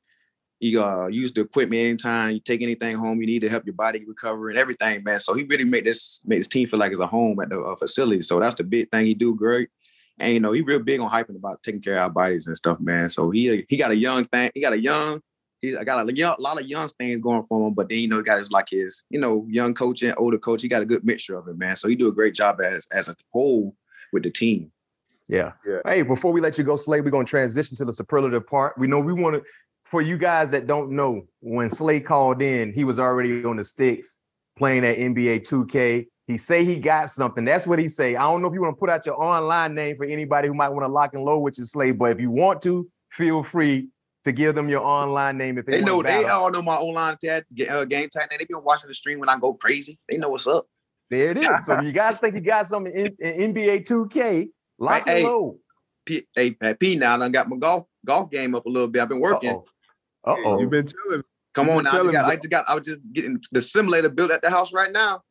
You 0.60 0.84
uh 0.84 1.08
use 1.08 1.32
the 1.32 1.42
equipment 1.42 1.80
anytime 1.82 2.34
you 2.36 2.40
take 2.42 2.62
anything 2.62 2.96
home 2.98 3.20
you 3.22 3.28
need 3.28 3.42
to 3.46 3.50
help 3.50 3.66
your 3.66 3.74
body 3.74 4.04
recover 4.06 4.50
and 4.50 4.60
everything, 4.60 5.04
man. 5.04 5.20
So 5.20 5.34
he 5.34 5.44
really 5.52 5.64
make 5.74 5.86
this 5.86 6.22
make 6.26 6.38
his 6.38 6.48
team 6.54 6.68
feel 6.68 6.80
like 6.80 6.92
it's 6.92 7.08
a 7.08 7.08
home 7.08 7.40
at 7.40 7.50
the 7.50 7.60
uh, 7.62 7.76
facility. 7.76 8.22
So 8.22 8.40
that's 8.42 8.56
the 8.56 8.64
big 8.66 8.92
thing 8.92 9.06
he 9.06 9.16
do 9.16 9.34
great. 9.36 9.70
And 10.20 10.34
you 10.34 10.40
know, 10.40 10.52
he 10.52 10.62
real 10.62 10.80
big 10.80 11.00
on 11.00 11.10
hyping 11.10 11.38
about 11.38 11.64
taking 11.64 11.82
care 11.82 11.96
of 11.98 12.04
our 12.04 12.10
bodies 12.10 12.46
and 12.46 12.56
stuff, 12.56 12.80
man. 12.80 13.10
So 13.10 13.32
he 13.32 13.66
he 13.70 13.78
got 13.78 13.92
a 13.92 13.96
young 14.08 14.26
thing. 14.26 14.52
He 14.54 14.62
got 14.62 14.74
a 14.74 14.80
young. 14.80 15.22
He 15.62 15.78
I 15.78 15.84
got 15.84 16.10
a 16.10 16.14
young, 16.14 16.36
lot 16.40 16.60
of 16.60 16.68
young 16.68 16.88
things 16.90 17.20
going 17.20 17.44
for 17.44 17.68
him, 17.68 17.74
but 17.74 17.90
then 17.90 18.00
you 18.00 18.08
know 18.08 18.18
he 18.18 18.24
got 18.24 18.40
his 18.40 18.52
like 18.52 18.70
his 18.70 19.04
you 19.10 19.20
know 19.20 19.46
young 19.50 19.74
coach 19.74 20.02
and 20.02 20.14
older 20.18 20.38
coach. 20.38 20.62
He 20.62 20.68
got 20.68 20.82
a 20.82 20.86
good 20.86 21.06
mixture 21.06 21.38
of 21.38 21.48
it, 21.48 21.58
man. 21.58 21.76
So 21.76 21.88
he 21.88 21.96
do 21.96 22.08
a 22.08 22.14
great 22.14 22.34
job 22.34 22.60
as 22.62 22.88
as 22.92 23.08
a 23.08 23.16
whole 23.32 23.76
with 24.12 24.24
the 24.24 24.32
team. 24.32 24.72
Yeah. 25.28 25.54
Yeah. 25.66 25.80
Hey, 25.86 26.02
before 26.02 26.34
we 26.34 26.42
let 26.42 26.58
you 26.58 26.64
go, 26.64 26.76
Slay, 26.76 27.00
we're 27.00 27.10
gonna 27.10 27.26
transition 27.26 27.78
to 27.78 27.86
the 27.86 27.94
superlative 27.94 28.46
part. 28.46 28.78
We 28.78 28.88
know 28.88 29.00
we 29.00 29.14
want 29.14 29.36
to, 29.36 29.44
for 29.86 30.02
you 30.02 30.18
guys 30.18 30.50
that 30.50 30.68
don't 30.68 30.92
know, 30.92 31.26
when 31.40 31.70
Slay 31.70 32.02
called 32.02 32.42
in, 32.42 32.74
he 32.74 32.84
was 32.84 33.00
already 33.00 33.44
on 33.46 33.56
the 33.56 33.64
sticks 33.64 34.18
playing 34.58 34.86
at 34.86 34.98
NBA 34.98 35.48
2K. 35.48 36.08
He 36.28 36.38
say 36.38 36.66
he 36.66 36.80
got 36.80 37.10
something. 37.10 37.46
That's 37.46 37.66
what 37.66 37.80
he 37.80 37.88
say. 37.88 38.16
I 38.16 38.24
don't 38.24 38.42
know 38.42 38.48
if 38.48 38.54
you 38.54 38.62
want 38.62 38.76
to 38.76 38.80
put 38.80 38.90
out 38.90 39.06
your 39.06 39.22
online 39.22 39.74
name 39.74 39.96
for 39.96 40.06
anybody 40.06 40.50
who 40.50 40.54
might 40.54 40.70
want 40.70 40.84
to 40.84 40.92
lock 40.92 41.14
and 41.14 41.24
load 41.24 41.40
with 41.40 41.58
your 41.58 41.66
Slay, 41.66 41.92
but 41.92 42.12
if 42.12 42.20
you 42.20 42.30
want 42.30 42.62
to, 42.64 42.90
feel 43.10 43.42
free 43.42 43.90
to 44.24 44.32
give 44.32 44.56
them 44.56 44.70
your 44.70 44.82
online 44.82 45.38
name 45.38 45.58
if 45.58 45.66
they, 45.66 45.80
They 45.80 45.86
know 45.86 45.96
want 45.96 46.08
they 46.08 46.26
all 46.26 46.52
know 46.52 46.62
my 46.62 46.76
online 46.76 47.18
tag 47.24 47.44
uh, 47.70 47.86
game 47.86 48.10
tag. 48.10 48.30
They 48.30 48.38
been 48.46 48.64
watching 48.64 48.88
the 48.88 48.94
stream 48.94 49.20
when 49.20 49.30
I 49.30 49.38
go 49.40 49.54
crazy. 49.54 50.00
They 50.10 50.18
know 50.18 50.30
what's 50.30 50.48
up. 50.48 50.66
There 51.10 51.32
it 51.32 51.38
is. 51.38 51.66
So 51.66 51.78
if 51.78 51.86
you 51.86 51.92
guys 51.92 52.18
think 52.18 52.36
you 52.36 52.42
got 52.42 52.68
something 52.68 52.94
in, 52.94 53.16
in 53.20 53.54
NBA 53.54 53.86
2K, 53.86 54.50
lock 54.80 54.94
Hey, 54.94 55.00
and 55.00 55.10
hey. 55.10 55.24
load. 55.26 55.60
P, 56.06 56.28
hey, 56.36 56.52
Pat 56.52 56.80
P 56.80 56.96
now 56.96 57.20
I 57.20 57.30
got 57.30 57.48
my 57.48 57.58
golf 57.58 57.86
golf 58.06 58.32
game 58.32 58.56
up 58.56 58.66
a 58.66 58.70
little 58.70 58.88
bit. 58.88 59.02
I've 59.02 59.10
been 59.10 59.20
working. 59.20 59.52
Uh-oh. 59.52 60.32
Uh-oh. 60.32 60.60
You've 60.60 60.70
been 60.70 60.86
telling 60.86 61.24
Come 61.54 61.70
on 61.70 61.84
now. 61.84 61.92
I 61.92 62.04
just, 62.04 62.12
got. 62.14 62.26
I 62.26 62.36
just 62.36 62.50
got 62.50 62.70
I 62.70 62.76
was 62.76 62.86
just 62.86 63.00
getting 63.12 63.40
the 63.52 63.62
simulator 63.62 64.10
built 64.10 64.32
at 64.32 64.42
the 64.42 64.50
house 64.50 64.74
right 64.74 64.92
now. 64.92 65.22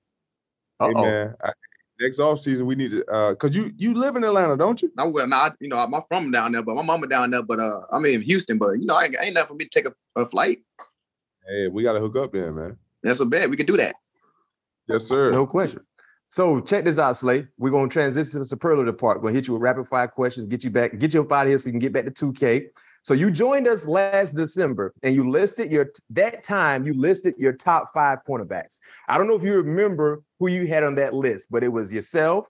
Uh-oh. 0.79 1.03
man, 1.03 1.35
I, 1.43 1.53
next 2.01 2.19
off 2.19 2.41
season 2.41 2.67
we 2.67 2.75
need 2.75 2.91
to 2.91 3.05
uh 3.07 3.35
cause 3.35 3.55
you 3.55 3.73
you 3.77 3.95
live 3.95 4.17
in 4.17 4.25
Atlanta, 4.25 4.57
don't 4.57 4.81
you? 4.83 4.91
I'm 4.99 5.13
going 5.13 5.29
now, 5.29 5.55
you 5.61 5.69
know, 5.69 5.79
I'm 5.79 5.93
from 6.09 6.31
down 6.31 6.53
there, 6.53 6.63
but 6.63 6.75
my 6.75 6.83
mama 6.83 7.07
down 7.07 7.31
there, 7.31 7.43
but 7.43 7.61
uh 7.61 7.83
I'm 7.93 8.05
in 8.07 8.23
Houston, 8.23 8.59
but 8.59 8.73
you 8.73 8.87
know, 8.87 8.97
I 8.97 9.05
ain't, 9.05 9.17
ain't 9.21 9.35
nothing 9.35 9.49
for 9.49 9.55
me 9.55 9.67
to 9.67 9.71
take 9.71 9.87
a, 9.87 10.21
a 10.21 10.27
flight. 10.27 10.63
Hey, 11.47 11.69
we 11.69 11.83
gotta 11.83 12.01
hook 12.01 12.17
up 12.17 12.33
there, 12.33 12.53
man. 12.53 12.77
That's 13.03 13.21
a 13.21 13.27
bet. 13.27 13.51
We 13.51 13.57
can 13.57 13.67
do 13.67 13.77
that. 13.77 13.97
Yes, 14.89 15.05
sir. 15.05 15.31
No 15.31 15.47
question. 15.47 15.81
So 16.29 16.61
check 16.61 16.85
this 16.85 16.99
out, 16.99 17.17
Slay. 17.17 17.47
We're 17.59 17.71
gonna 17.71 17.89
transition 17.89 18.33
to 18.33 18.39
the 18.41 18.45
superlative 18.45 18.97
part. 18.97 19.19
We're 19.19 19.29
gonna 19.29 19.35
hit 19.35 19.49
you 19.49 19.55
with 19.55 19.63
rapid 19.63 19.87
fire 19.87 20.09
questions, 20.09 20.47
get 20.47 20.65
you 20.65 20.71
back, 20.71 20.99
get 20.99 21.13
you 21.13 21.23
up 21.23 21.33
out 21.33 21.47
of 21.47 21.49
here 21.49 21.59
so 21.59 21.67
you 21.67 21.73
can 21.73 21.81
get 21.81 21.93
back 21.93 22.05
to 22.05 22.11
2K. 22.11 22.69
So 23.03 23.15
you 23.15 23.31
joined 23.31 23.67
us 23.67 23.87
last 23.87 24.35
December 24.35 24.93
and 25.03 25.15
you 25.15 25.29
listed 25.29 25.71
your 25.71 25.91
that 26.11 26.43
time 26.43 26.85
you 26.85 26.95
listed 26.95 27.35
your 27.39 27.53
top 27.53 27.93
five 27.95 28.19
cornerbacks. 28.29 28.79
I 29.09 29.17
don't 29.17 29.27
know 29.27 29.37
if 29.37 29.43
you 29.43 29.55
remember 29.55 30.23
who 30.39 30.49
you 30.49 30.67
had 30.67 30.83
on 30.85 30.97
that 30.97 31.15
list, 31.15 31.49
but 31.51 31.65
it 31.65 31.69
was 31.69 31.93
yourself, 31.93 32.47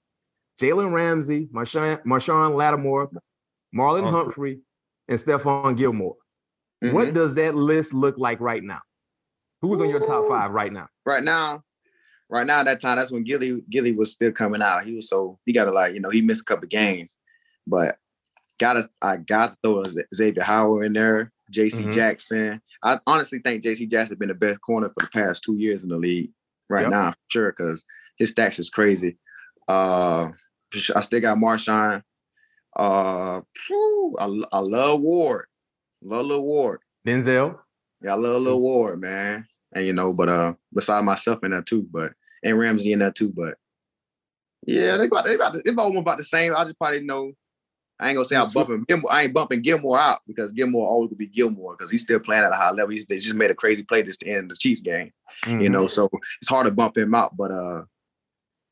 Jalen 0.60 0.92
Ramsey, 0.92 1.48
Marshawn, 1.52 2.02
Marshon 2.04 2.56
Lattimore, 2.56 3.10
Marlon 3.74 4.02
Humphrey. 4.02 4.10
Humphrey, 4.10 4.60
and 5.08 5.18
Stephon 5.18 5.76
Gilmore. 5.76 6.16
Mhm. 6.82 6.92
What 6.92 7.14
does 7.14 7.34
that 7.34 7.54
list 7.54 7.94
look 7.94 8.18
like 8.18 8.40
right 8.40 8.62
now? 8.62 8.80
Who's 9.62 9.80
on 9.80 9.88
your 9.88 10.00
top 10.00 10.28
five 10.28 10.50
right 10.50 10.72
now? 10.72 10.88
right 11.04 11.22
now, 11.22 11.62
right 12.28 12.46
now, 12.46 12.60
at 12.60 12.66
that 12.66 12.80
time, 12.80 12.96
that's 12.98 13.10
when 13.12 13.24
Gilly 13.24 13.62
Gilly 13.70 13.92
was 13.92 14.12
still 14.12 14.32
coming 14.32 14.62
out. 14.62 14.84
He 14.84 14.94
was 14.94 15.08
so 15.08 15.38
he 15.46 15.52
got 15.52 15.68
a 15.68 15.72
lot, 15.72 15.94
you 15.94 16.00
know, 16.00 16.10
he 16.10 16.22
missed 16.22 16.42
a 16.42 16.44
couple 16.44 16.66
games, 16.68 17.16
but 17.66 17.96
gotta 18.60 18.88
I 19.02 19.16
got 19.16 19.50
to 19.52 19.56
throw 19.64 19.82
Xavier 20.14 20.42
Howard 20.42 20.86
in 20.86 20.92
there, 20.92 21.32
JC 21.52 21.86
Mhm. 21.86 21.92
Jackson. 21.92 22.60
I 22.84 23.00
honestly 23.06 23.40
think 23.40 23.62
JC 23.64 23.86
Jackson 23.90 24.14
has 24.14 24.18
been 24.18 24.28
the 24.28 24.34
best 24.34 24.60
corner 24.60 24.88
for 24.88 25.04
the 25.06 25.10
past 25.12 25.42
two 25.42 25.56
years 25.56 25.82
in 25.82 25.88
the 25.88 25.96
league 25.98 26.30
right 26.68 26.82
Yep. 26.82 26.90
now, 26.90 27.10
for 27.10 27.16
sure, 27.28 27.50
because 27.52 27.84
his 28.16 28.30
stacks 28.30 28.58
is 28.58 28.70
crazy. 28.70 29.18
Uh, 29.68 30.30
I 30.94 31.00
still 31.00 31.20
got 31.20 31.36
Marshon. 31.38 32.02
Uh, 32.78 33.40
I, 34.20 34.42
I 34.52 34.58
love 34.60 35.00
Ward, 35.00 35.46
love 36.02 36.26
Lil 36.26 36.42
Ward. 36.44 36.80
Denzel. 37.06 37.58
Yeah, 38.02 38.12
I 38.12 38.16
love 38.16 38.42
Lil 38.42 38.60
Ward, 38.60 39.00
man. 39.00 39.46
And 39.74 39.86
you 39.86 39.92
know, 39.92 40.12
but 40.12 40.28
uh 40.28 40.54
beside 40.72 41.04
myself 41.04 41.40
in 41.44 41.50
that 41.52 41.66
too, 41.66 41.86
but 41.90 42.12
and 42.44 42.58
Ramsey 42.58 42.92
in 42.92 43.00
that 43.00 43.14
too, 43.14 43.28
but 43.34 43.56
yeah, 44.66 44.96
they 44.96 45.06
about 45.06 45.24
they 45.24 45.34
about 45.34 45.54
they 45.64 45.70
about 45.70 45.94
about 45.96 46.18
the 46.18 46.24
same. 46.24 46.54
I 46.54 46.64
just 46.64 46.78
probably 46.78 47.02
know 47.02 47.32
I 48.00 48.08
ain't 48.08 48.16
gonna 48.16 48.24
say 48.24 48.36
I'm 48.36 48.50
bumping 48.52 48.84
Gilmore, 48.88 49.12
I 49.12 49.22
ain't 49.24 49.34
bumping 49.34 49.60
Gilmore 49.60 49.98
out 49.98 50.20
because 50.26 50.52
Gilmore 50.52 50.88
always 50.88 51.08
gonna 51.10 51.18
be 51.18 51.26
Gilmore 51.26 51.76
because 51.76 51.90
he's 51.90 52.02
still 52.02 52.18
playing 52.20 52.44
at 52.44 52.52
a 52.52 52.56
high 52.56 52.70
level. 52.70 52.88
He's, 52.90 53.04
they 53.06 53.16
just 53.16 53.34
made 53.34 53.50
a 53.50 53.54
crazy 53.54 53.82
play 53.82 54.02
this 54.02 54.16
to 54.18 54.26
end 54.28 54.50
the 54.50 54.56
Chiefs 54.56 54.80
game, 54.80 55.12
you 55.46 55.52
Mhm. 55.68 55.70
know. 55.72 55.86
So 55.86 56.08
it's 56.40 56.48
hard 56.48 56.66
to 56.66 56.72
bump 56.72 56.96
him 56.96 57.14
out, 57.14 57.36
but 57.36 57.50
uh 57.50 57.82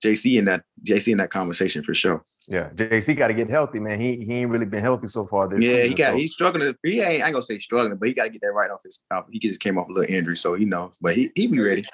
JC 0.03 0.39
in 0.39 0.45
that 0.45 0.63
JC 0.85 1.11
in 1.13 1.19
that 1.19 1.31
conversation 1.31 1.83
for 1.83 1.93
sure. 1.93 2.23
Yeah, 2.47 2.71
JC 2.71 3.17
got 3.17 3.29
to 3.29 3.35
get 3.35 3.51
healthy, 3.51 3.81
man. 3.81 3.99
He 4.01 4.25
he 4.25 4.35
ain't 4.35 4.51
really 4.51 4.65
been 4.67 4.83
healthy 4.83 5.09
so 5.09 5.27
far 5.27 5.49
this 5.49 5.65
Yeah, 5.65 5.73
season. 5.73 5.89
he 5.89 5.95
got 5.95 6.11
so- 6.13 6.17
he's 6.19 6.33
struggling. 6.33 6.75
He 6.85 7.01
ain't 7.01 7.23
I 7.23 7.27
ain't 7.27 7.33
gonna 7.33 7.43
say 7.43 7.59
struggling, 7.59 7.99
but 7.99 8.07
he 8.09 8.15
got 8.15 8.25
to 8.25 8.31
get 8.31 8.41
that 8.43 8.53
right 8.53 8.71
off 8.71 8.81
his. 8.85 9.01
Off. 9.11 9.27
He 9.31 9.41
just 9.41 9.61
came 9.61 9.77
off 9.77 9.89
a 9.89 9.93
little 9.93 10.15
injury, 10.15 10.37
so 10.37 10.55
he 10.55 10.65
knows. 10.65 10.93
But 11.01 11.15
he 11.17 11.33
he 11.35 11.49
be 11.49 11.59
ready. 11.61 11.85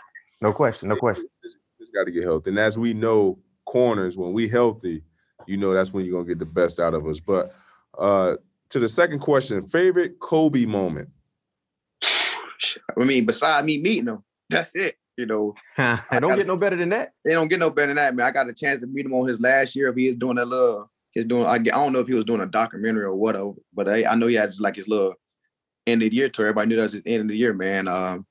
no 0.42 0.52
question, 0.52 0.90
no 0.90 0.96
question. 0.96 1.26
Just, 1.42 1.56
just 1.80 1.94
got 1.94 2.04
to 2.04 2.10
get 2.12 2.24
healthy. 2.24 2.50
And 2.50 2.58
as 2.58 2.76
we 2.76 2.92
know, 2.92 3.38
corners, 3.64 4.18
when 4.18 4.34
we 4.34 4.48
healthy, 4.48 5.02
you 5.46 5.56
know 5.56 5.72
that's 5.74 5.92
when 5.92 6.04
you're 6.04 6.12
gonna 6.12 6.28
get 6.28 6.38
the 6.38 6.44
best 6.46 6.80
out 6.80 6.94
of 6.94 7.06
us. 7.06 7.20
But 7.20 7.54
uh 7.98 8.36
to 8.70 8.78
the 8.78 8.88
second 8.88 9.20
question, 9.20 9.66
favorite 9.68 10.18
Kobe 10.20 10.64
moment. 10.64 11.10
I 12.02 13.04
mean, 13.04 13.26
beside 13.26 13.64
me 13.64 13.78
meeting 13.78 14.08
him, 14.08 14.24
that's 14.48 14.74
it. 14.74 14.96
You 15.16 15.26
know, 15.26 15.54
I 15.78 16.00
don't 16.12 16.22
gotta- 16.22 16.36
get 16.36 16.46
no 16.46 16.56
better 16.56 16.76
than 16.76 16.88
that. 16.90 17.12
they 17.24 17.32
don't 17.32 17.48
get 17.48 17.60
no 17.60 17.70
better 17.70 17.88
than 17.88 17.96
that, 17.96 18.14
man. 18.16 18.26
I 18.26 18.30
got 18.30 18.48
a 18.48 18.52
chance 18.52 18.80
to 18.80 18.86
meet 18.86 19.06
him 19.06 19.14
on 19.14 19.28
his 19.28 19.40
last 19.40 19.76
year. 19.76 19.88
If 19.88 19.96
he 19.96 20.08
was 20.08 20.16
doing 20.16 20.38
a 20.38 20.44
little, 20.44 20.90
he's 21.12 21.24
doing. 21.24 21.46
I, 21.46 21.54
I 21.54 21.58
don't 21.58 21.92
know 21.92 22.00
if 22.00 22.08
he 22.08 22.14
was 22.14 22.24
doing 22.24 22.40
a 22.40 22.46
documentary 22.46 23.04
or 23.04 23.14
whatever, 23.14 23.52
but 23.72 23.88
I, 23.88 24.04
I 24.04 24.14
know 24.16 24.26
he 24.26 24.34
had 24.34 24.46
his, 24.46 24.60
like 24.60 24.76
his 24.76 24.88
little 24.88 25.14
end 25.86 26.02
of 26.02 26.10
the 26.10 26.16
year 26.16 26.28
tour. 26.28 26.46
Everybody 26.46 26.68
knew 26.68 26.76
that 26.76 26.82
was 26.82 26.92
his 26.94 27.02
end 27.06 27.22
of 27.22 27.28
the 27.28 27.36
year, 27.36 27.54
man. 27.54 27.86
Um, 27.86 28.26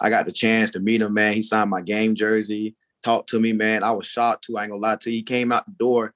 I 0.00 0.10
got 0.10 0.26
the 0.26 0.32
chance 0.32 0.72
to 0.72 0.80
meet 0.80 1.02
him, 1.02 1.14
man. 1.14 1.34
He 1.34 1.42
signed 1.42 1.70
my 1.70 1.80
game 1.80 2.16
jersey, 2.16 2.74
talked 3.04 3.28
to 3.30 3.38
me, 3.38 3.52
man. 3.52 3.84
I 3.84 3.92
was 3.92 4.06
shocked 4.06 4.44
too. 4.44 4.56
I 4.58 4.62
ain't 4.64 4.70
gonna 4.70 4.82
lie 4.82 4.96
to 4.96 5.10
you. 5.10 5.18
He 5.18 5.22
came 5.22 5.52
out 5.52 5.66
the 5.66 5.72
door. 5.78 6.14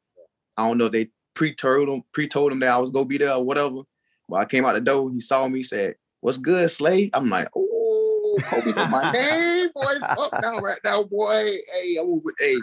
I 0.59 0.66
don't 0.66 0.77
know 0.77 0.87
if 0.87 0.92
they 0.92 1.09
pre-told 1.35 1.88
him, 1.88 2.03
pre-told 2.12 2.53
him 2.53 2.59
that 2.61 2.68
I 2.68 2.79
was 2.79 2.90
gonna 2.90 3.07
be 3.07 3.16
there 3.16 3.33
or 3.33 3.44
whatever. 3.44 3.83
But 4.29 4.37
I 4.37 4.44
came 4.44 4.64
out 4.64 4.75
the 4.75 4.81
door. 4.81 5.11
He 5.11 5.21
saw 5.21 5.47
me, 5.49 5.62
said, 5.62 5.94
"What's 6.21 6.37
good, 6.37 6.68
Slay?" 6.71 7.11
I'm 7.14 7.31
like, 7.31 7.49
"Oh, 7.57 8.38
Kobe 8.42 8.73
know 8.73 8.87
my 8.88 9.11
name, 9.12 9.68
boy. 9.75 9.92
It's 9.92 10.05
up 10.05 10.33
now, 10.42 10.59
right 10.61 10.81
now, 10.85 11.05
boy. 11.05 11.59
Hey, 11.73 11.97
I'm 11.99 12.09
gonna, 12.09 12.21
hey, 12.38 12.57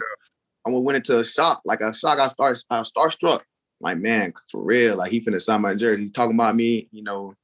I'm 0.64 0.72
gonna 0.72 0.80
went 0.80 0.96
into 0.96 1.18
a 1.18 1.24
shock, 1.24 1.62
like 1.64 1.80
a 1.80 1.94
shock. 1.94 2.18
I 2.18 2.28
started, 2.28 2.62
I 2.70 2.78
was 2.78 2.92
starstruck. 2.92 3.40
Like, 3.80 3.98
man, 3.98 4.32
for 4.50 4.62
real, 4.62 4.96
like 4.96 5.10
he 5.10 5.20
finna 5.20 5.40
sign 5.40 5.62
my 5.62 5.74
jersey. 5.74 6.04
He 6.04 6.10
talking 6.10 6.36
about 6.36 6.54
me, 6.54 6.88
you 6.92 7.02
know, 7.02 7.34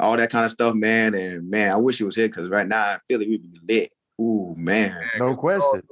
all 0.00 0.16
that 0.16 0.30
kind 0.30 0.44
of 0.44 0.50
stuff, 0.50 0.74
man. 0.74 1.14
And 1.14 1.48
man, 1.48 1.72
I 1.72 1.76
wish 1.76 1.98
he 1.98 2.04
was 2.04 2.16
here 2.16 2.28
because 2.28 2.50
right 2.50 2.66
now 2.66 2.94
in 2.94 3.00
Philly 3.08 3.28
we'd 3.28 3.42
be 3.42 3.74
lit. 3.74 3.92
Ooh, 4.20 4.54
man. 4.56 4.96
No 5.18 5.36
question. 5.36 5.82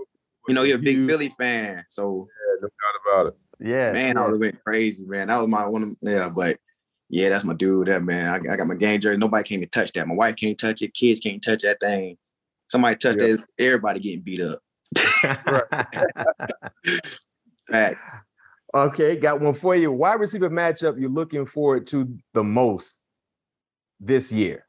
You 0.49 0.55
know, 0.55 0.63
you're 0.63 0.77
a 0.77 0.81
big 0.81 0.97
Huge. 0.97 1.11
Philly 1.11 1.29
fan, 1.39 1.85
so 1.89 2.29
Yeah, 2.29 2.61
no 2.63 2.69
doubt 2.69 3.23
about 3.23 3.27
it. 3.29 3.39
Yeah. 3.63 3.93
man, 3.93 4.17
I 4.17 4.25
have 4.25 4.39
went 4.39 4.63
crazy, 4.65 5.05
man. 5.05 5.29
That 5.29 5.39
was 5.39 5.49
my 5.49 5.67
one. 5.67 5.83
Of, 5.83 5.97
yeah, 6.01 6.29
but 6.29 6.59
yeah, 7.09 7.29
that's 7.29 7.45
my 7.45 7.55
dude. 7.55 7.89
That 7.89 8.03
man, 8.03 8.29
I, 8.29 8.53
I 8.53 8.57
got 8.57 8.67
my 8.67 8.75
game 8.75 9.01
jersey. 9.01 9.19
Nobody 9.19 9.47
came 9.47 9.61
to 9.61 9.67
touch 9.67 9.93
that. 9.93 10.09
My 10.09 10.15
wife 10.15 10.37
can't 10.37 10.59
touch 10.59 10.83
it. 10.83 10.95
Kids 10.95 11.21
can't 11.21 11.43
touch 11.43 11.63
that 11.63 11.81
thing. 11.81 12.17
Somebody 12.67 12.97
touch 12.97 13.17
Yeah. 13.19 13.37
that, 13.37 13.45
everybody 13.59 14.01
getting 14.01 14.23
beat 14.23 14.41
up. 14.41 14.59
Facts. 17.71 18.13
okay, 18.75 19.17
got 19.17 19.41
one 19.41 19.55
for 19.55 19.77
you. 19.77 19.93
Wide 19.93 20.21
receiver 20.21 20.51
matchup 20.51 21.01
you're 21.01 21.11
looking 21.11 21.47
forward 21.47 21.87
to 21.89 22.17
the 22.35 22.43
most 22.43 23.01
this 24.01 24.33
year. 24.33 24.67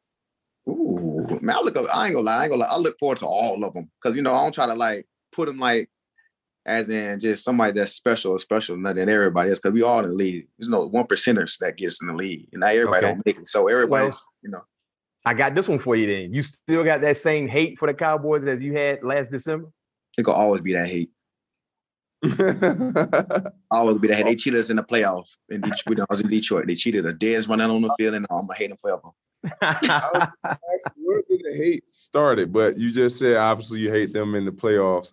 Ooh, 0.70 1.26
man, 1.42 1.58
I 1.58 1.62
look 1.62 1.76
up. 1.76 1.86
I 1.94 2.06
ain't 2.06 2.16
gonna 2.16 2.26
lie. 2.26 2.38
I 2.38 2.44
ain't 2.44 2.52
gonna 2.52 2.64
lie. 2.64 2.70
I 2.70 2.78
look 2.78 2.98
forward 3.00 3.18
to 3.20 3.26
all 3.26 3.64
of 3.64 3.74
them 3.74 3.90
because 4.02 4.16
you 4.16 4.22
know 4.22 4.34
I 4.34 4.44
don't 4.44 4.54
try 4.54 4.66
to 4.66 4.76
like 4.76 5.06
put 5.32 5.48
them 5.48 5.60
like 5.60 5.90
as 6.66 6.90
in 6.90 7.20
just 7.20 7.44
somebody 7.44 7.74
that's 7.74 7.92
special 7.92 8.32
or 8.32 8.40
special 8.40 8.82
than 8.82 9.10
everybody 9.10 9.50
else 9.50 9.60
because 9.60 9.74
we 9.74 9.82
all 9.82 10.00
in 10.04 10.10
the 10.10 10.16
league. 10.16 10.48
There's 10.58 10.70
no 10.70 10.86
one 10.88 11.06
percenters 11.06 11.58
that 11.60 11.78
gets 11.78 12.02
in 12.02 12.08
the 12.08 12.14
league, 12.14 12.48
and 12.54 12.62
not 12.62 12.74
everybody 12.74 13.06
Okay. 13.06 13.14
don't 13.14 13.26
make 13.26 13.38
it. 13.38 13.48
So 13.48 13.68
everybody's, 13.68 14.24
you 14.42 14.50
know, 14.50 14.64
I 15.26 15.34
got 15.34 15.56
this 15.56 15.68
one 15.68 15.80
for 15.80 15.96
you 15.96 16.08
then. 16.08 16.34
You 16.34 16.42
still 16.42 16.84
got 16.84 17.02
that 17.02 17.18
same 17.18 17.48
hate 17.48 17.78
for 17.78 17.88
the 17.88 17.94
Cowboys 17.94 18.46
as 18.48 18.62
you 18.62 18.74
had 18.74 19.04
last 19.04 19.32
December? 19.32 19.70
it 20.18 20.24
could 20.24 20.36
always 20.36 20.62
be 20.62 20.74
that 20.74 20.88
hate. 20.88 21.10
Always 23.72 24.00
be 24.00 24.08
that 24.08 24.16
hate. 24.16 24.26
Oh. 24.26 24.30
They 24.30 24.36
cheated 24.36 24.60
us 24.60 24.70
in 24.70 24.78
the 24.78 24.84
playoffs 24.84 25.36
in 25.50 25.60
Detroit. 25.60 25.98
When 25.98 26.02
I 26.02 26.06
was 26.10 26.22
in 26.22 26.30
Detroit, 26.30 26.68
they 26.68 26.76
cheated 26.76 27.06
us. 27.06 27.16
Dez 27.16 27.50
running 27.50 27.70
on 27.70 27.82
the 27.82 27.94
field, 27.98 28.14
and 28.14 28.26
oh, 28.30 28.38
I'm 28.38 28.48
gonna 28.48 28.58
hate 28.58 28.70
them 28.70 28.78
forever. 28.78 29.10
Where 30.96 31.22
did 31.28 31.42
the 31.44 31.54
hate 31.56 31.84
started? 31.92 32.54
But 32.54 32.78
you 32.78 32.92
just 32.92 33.20
said 33.20 33.36
obviously 33.38 33.82
you 33.82 33.92
hate 33.92 34.14
them 34.14 34.36
in 34.36 34.46
the 34.46 34.52
playoffs. 34.52 35.12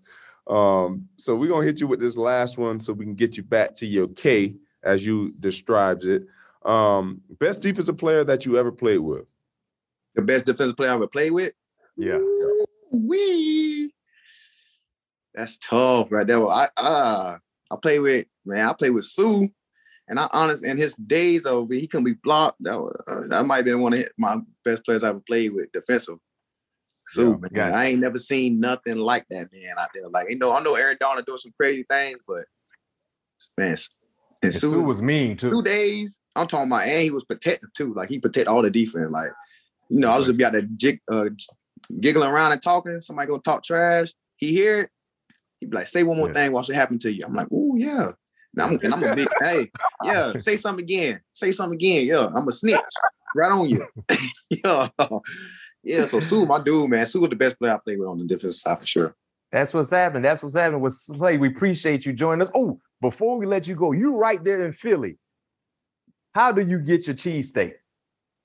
Um, 0.51 1.09
so 1.17 1.37
we're 1.37 1.49
gonna 1.49 1.65
hit 1.65 1.81
you 1.81 1.87
with 1.87 2.01
this 2.01 2.17
last 2.17 2.59
one 2.59 2.81
so 2.81 2.93
we 2.93 3.05
can 3.05 3.15
get 3.15 3.37
you 3.37 3.45
back 3.45 3.73
to 3.75 3.87
your 3.87 4.09
K 4.09 4.57
as 4.83 5.07
you 5.07 5.33
describes 5.39 6.07
it. 6.07 6.27
Um, 6.65 7.21
best 7.39 7.63
defensive 7.63 7.97
player 7.97 8.25
that 8.25 8.45
you 8.45 8.59
ever 8.59 8.73
played 8.73 8.99
with. 8.99 9.27
The 10.17 10.23
best 10.23 10.47
defensive 10.47 10.77
player 10.77 10.91
I 10.91 10.95
ever 10.95 11.07
played 11.07 11.31
with. 11.31 11.53
yeah. 11.97 12.19
Wee. 12.93 13.93
That's 15.35 15.57
tough 15.59 16.11
right 16.11 16.27
there. 16.27 16.41
Well, 16.41 16.51
I 16.51 16.69
uh, 16.77 17.39
I 17.71 17.77
play 17.81 18.01
with 18.01 18.27
man. 18.45 18.69
I 18.69 18.73
play 18.73 18.91
with 18.91 19.05
Suh, 19.05 19.47
and 20.09 20.19
I 20.19 20.29
honest 20.33 20.65
in 20.65 20.77
his 20.77 20.95
days 20.95 21.47
over, 21.47 21.73
he 21.73 21.87
couldn't 21.87 22.07
be 22.07 22.15
blocked. 22.25 22.57
That 22.65 22.81
was, 22.81 22.93
uh, 23.07 23.29
that 23.29 23.47
might 23.47 23.59
have 23.59 23.65
been 23.67 23.81
one 23.81 23.95
of 23.95 24.05
my 24.19 24.39
best 24.65 24.85
players 24.85 25.05
I 25.05 25.11
ever 25.11 25.21
played 25.21 25.53
with 25.53 25.71
defensive. 25.71 26.19
Suh, 27.11 27.37
Yeah. 27.53 27.77
I 27.77 27.87
ain't 27.87 28.01
never 28.01 28.19
seen 28.19 28.61
nothing 28.61 28.97
like 28.97 29.27
that 29.31 29.49
man 29.53 29.75
out 29.79 29.89
there. 29.95 30.09
Like 30.09 30.29
you 30.31 30.39
know, 30.39 30.53
I 30.53 30.63
know 30.63 30.75
Aaron 30.75 30.97
Donald 31.01 31.27
doing 31.27 31.39
some 31.39 31.53
crazy 31.59 31.85
things, 31.91 32.19
but 32.27 32.45
man, 33.59 33.77
and 34.43 34.55
Suh, 34.55 34.69
Suh 34.71 34.81
was 34.81 35.03
mean 35.03 35.37
too. 35.37 35.51
two 35.51 35.63
days. 35.63 36.21
I'm 36.37 36.47
talking 36.47 36.69
about, 36.69 36.87
and 36.87 37.03
he 37.03 37.11
was 37.11 37.25
protective 37.25 37.73
too. 37.75 37.93
Like 37.95 38.09
he 38.09 38.19
protect 38.19 38.49
all 38.49 38.63
the 38.63 38.71
defense. 38.71 39.11
Like 39.11 39.31
you 39.89 39.99
know, 39.99 40.11
I 40.11 40.17
was 40.17 40.27
just 40.27 40.39
be 40.39 40.45
out 40.45 40.53
there 40.53 40.63
jig, 40.77 41.01
uh, 41.11 41.31
giggling 42.01 42.31
around 42.31 42.53
and 42.53 42.63
talking. 42.63 43.01
Somebody 43.01 43.29
go 43.29 43.39
talk 43.39 43.65
trash. 43.65 44.09
He 44.37 44.53
hear 44.53 44.83
it. 44.83 44.91
He 45.59 45.67
be 45.67 45.77
like, 45.77 45.89
say 45.89 46.03
one 46.05 46.17
more 46.17 46.29
Yeah. 46.29 46.35
thing. 46.35 46.53
Watch 46.53 46.71
it 46.71 46.75
happen 46.75 46.99
to 47.01 47.13
you. 47.13 47.23
I'm 47.27 47.35
like, 47.35 47.49
oh 47.53 47.75
yeah. 47.77 48.13
Now 48.55 48.67
I'm, 48.67 48.79
and 48.83 48.95
I'm 48.95 49.03
a 49.05 49.15
big 49.15 49.29
hey, 49.41 49.71
yeah. 50.05 50.33
Say 50.39 50.57
something 50.57 50.83
again. 50.85 51.21
Say 51.33 51.53
something 51.53 51.77
again. 51.77 52.07
Yeah, 52.07 52.29
I'm 52.35 52.49
a 52.49 52.53
snitch. 52.53 52.81
Right 53.37 53.53
on 53.53 53.69
you. 53.69 53.87
yeah, 54.51 54.89
yeah. 55.83 56.07
So 56.07 56.21
Suh, 56.21 56.45
my 56.45 56.63
dude, 56.63 56.91
man. 56.91 57.07
Suh 57.07 57.21
was 57.21 57.31
the 57.31 57.37
best 57.37 57.59
player 57.59 57.73
I 57.73 57.79
played 57.79 57.99
with 57.99 58.09
on 58.09 58.19
the 58.19 58.25
defensive 58.25 58.61
side 58.61 58.81
for 58.81 58.87
sure. 58.87 59.17
That's 59.53 59.75
what's 59.75 59.91
happening. 59.91 60.23
That's 60.23 60.43
what's 60.43 60.55
happening 60.55 60.81
with 60.81 60.93
Slay. 60.93 61.37
We 61.37 61.49
appreciate 61.49 62.07
you 62.07 62.13
joining 62.13 62.43
us. 62.43 62.51
Oh, 62.55 62.79
before 63.01 63.39
we 63.39 63.47
let 63.47 63.67
you 63.67 63.75
go, 63.75 63.93
you 63.93 64.17
right 64.17 64.43
there 64.43 64.65
in 64.65 64.73
Philly. 64.73 65.19
How 66.35 66.53
do 66.53 66.63
you 66.63 66.79
get 66.79 67.07
your 67.07 67.17
cheesesteak? 67.17 67.75